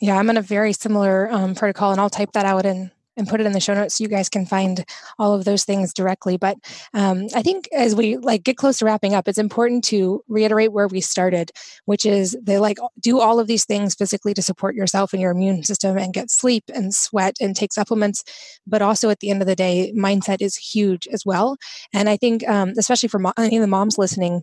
[0.01, 3.29] Yeah, I'm in a very similar um, protocol, and I'll type that out and and
[3.29, 4.85] put it in the show notes so you guys can find
[5.19, 6.37] all of those things directly.
[6.37, 6.57] But
[6.95, 10.73] um, I think as we like get close to wrapping up, it's important to reiterate
[10.73, 11.51] where we started,
[11.85, 15.33] which is they like do all of these things physically to support yourself and your
[15.33, 18.25] immune system and get sleep and sweat and take supplements.
[18.67, 21.57] But also at the end of the day, mindset is huge as well.
[21.93, 24.43] And I think, um, especially for mo- any of the moms listening,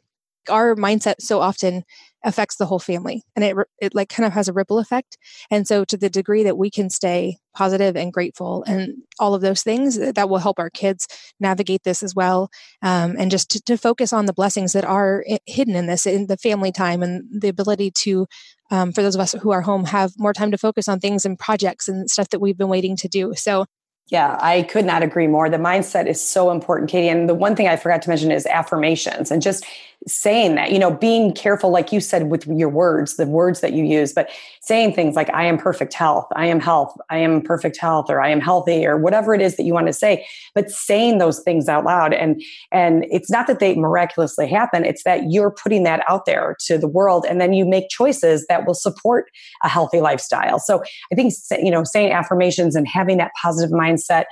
[0.49, 1.83] our mindset so often
[2.23, 5.17] affects the whole family and it it like kind of has a ripple effect
[5.51, 9.41] and so to the degree that we can stay positive and grateful and all of
[9.41, 11.07] those things that will help our kids
[11.39, 12.49] navigate this as well
[12.81, 16.25] um, and just to, to, focus on the blessings that are hidden in this in
[16.27, 18.25] the family time and the ability to
[18.71, 21.25] um, for those of us who are home have more time to focus on things
[21.25, 23.65] and projects and stuff that we've been waiting to do so
[24.09, 25.49] yeah, I could not agree more.
[25.49, 27.09] The mindset is so important, Katie.
[27.09, 29.65] And the one thing I forgot to mention is affirmations and just
[30.07, 33.73] saying that, you know, being careful, like you said, with your words, the words that
[33.73, 34.29] you use, but
[34.61, 38.21] saying things like, I am perfect health, I am health, I am perfect health, or
[38.21, 41.41] I am healthy, or whatever it is that you want to say, but saying those
[41.41, 42.13] things out loud.
[42.13, 42.41] And,
[42.71, 46.77] and it's not that they miraculously happen, it's that you're putting that out there to
[46.77, 47.25] the world.
[47.27, 49.25] And then you make choices that will support
[49.63, 50.59] a healthy lifestyle.
[50.59, 54.25] So I think, you know, saying affirmations and having that positive mindset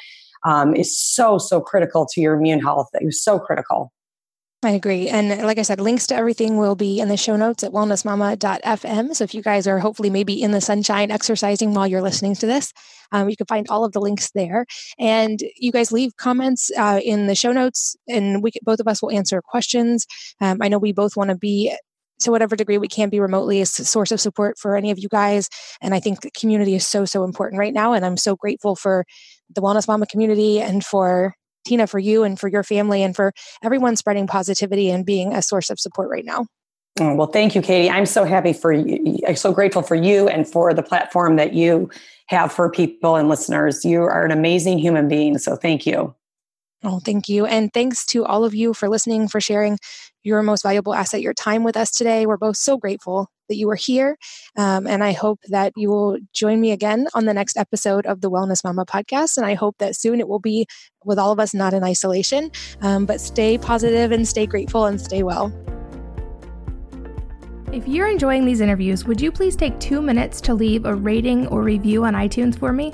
[0.46, 2.88] um, is so, so critical to your immune health.
[2.94, 3.92] It was so critical.
[4.66, 5.09] I agree.
[5.09, 9.16] And like I said, links to everything will be in the show notes at wellnessmama.fm.
[9.16, 12.47] So if you guys are hopefully maybe in the sunshine exercising while you're listening to
[12.47, 12.74] this,
[13.11, 14.66] um, you can find all of the links there.
[14.97, 19.03] And you guys leave comments uh, in the show notes, and we both of us
[19.03, 20.07] will answer questions.
[20.41, 21.72] Um, I know we both want to be
[22.22, 25.09] to whatever degree we can be remotely a source of support for any of you
[25.09, 25.47] guys.
[25.80, 27.93] And I think the community is so, so important right now.
[27.93, 29.05] And I'm so grateful for
[29.53, 31.36] the Wellness Mama community and for
[31.66, 35.41] Tina, for you and for your family and for everyone spreading positivity and being a
[35.41, 36.45] source of support right now.
[36.99, 37.89] Oh, well, thank you, Katie.
[37.89, 39.20] I'm so happy for you.
[39.28, 41.89] I'm so grateful for you and for the platform that you
[42.28, 43.84] have for people and listeners.
[43.84, 45.38] You are an amazing human being.
[45.38, 46.16] So thank you.
[46.84, 47.45] Oh, thank you.
[47.45, 49.78] And thanks to all of you for listening, for sharing
[50.26, 52.26] your most valuable asset, your time with us today.
[52.26, 54.18] We're both so grateful that you were here.
[54.58, 58.22] Um, and I hope that you will join me again on the next episode of
[58.22, 59.38] the Wellness Mama podcast.
[59.38, 60.66] And I hope that soon it will be
[61.04, 62.52] with all of us, not in isolation.
[62.82, 65.54] Um, but stay positive and stay grateful and stay well.
[67.72, 71.48] If you're enjoying these interviews, would you please take two minutes to leave a rating
[71.48, 72.94] or review on iTunes for me?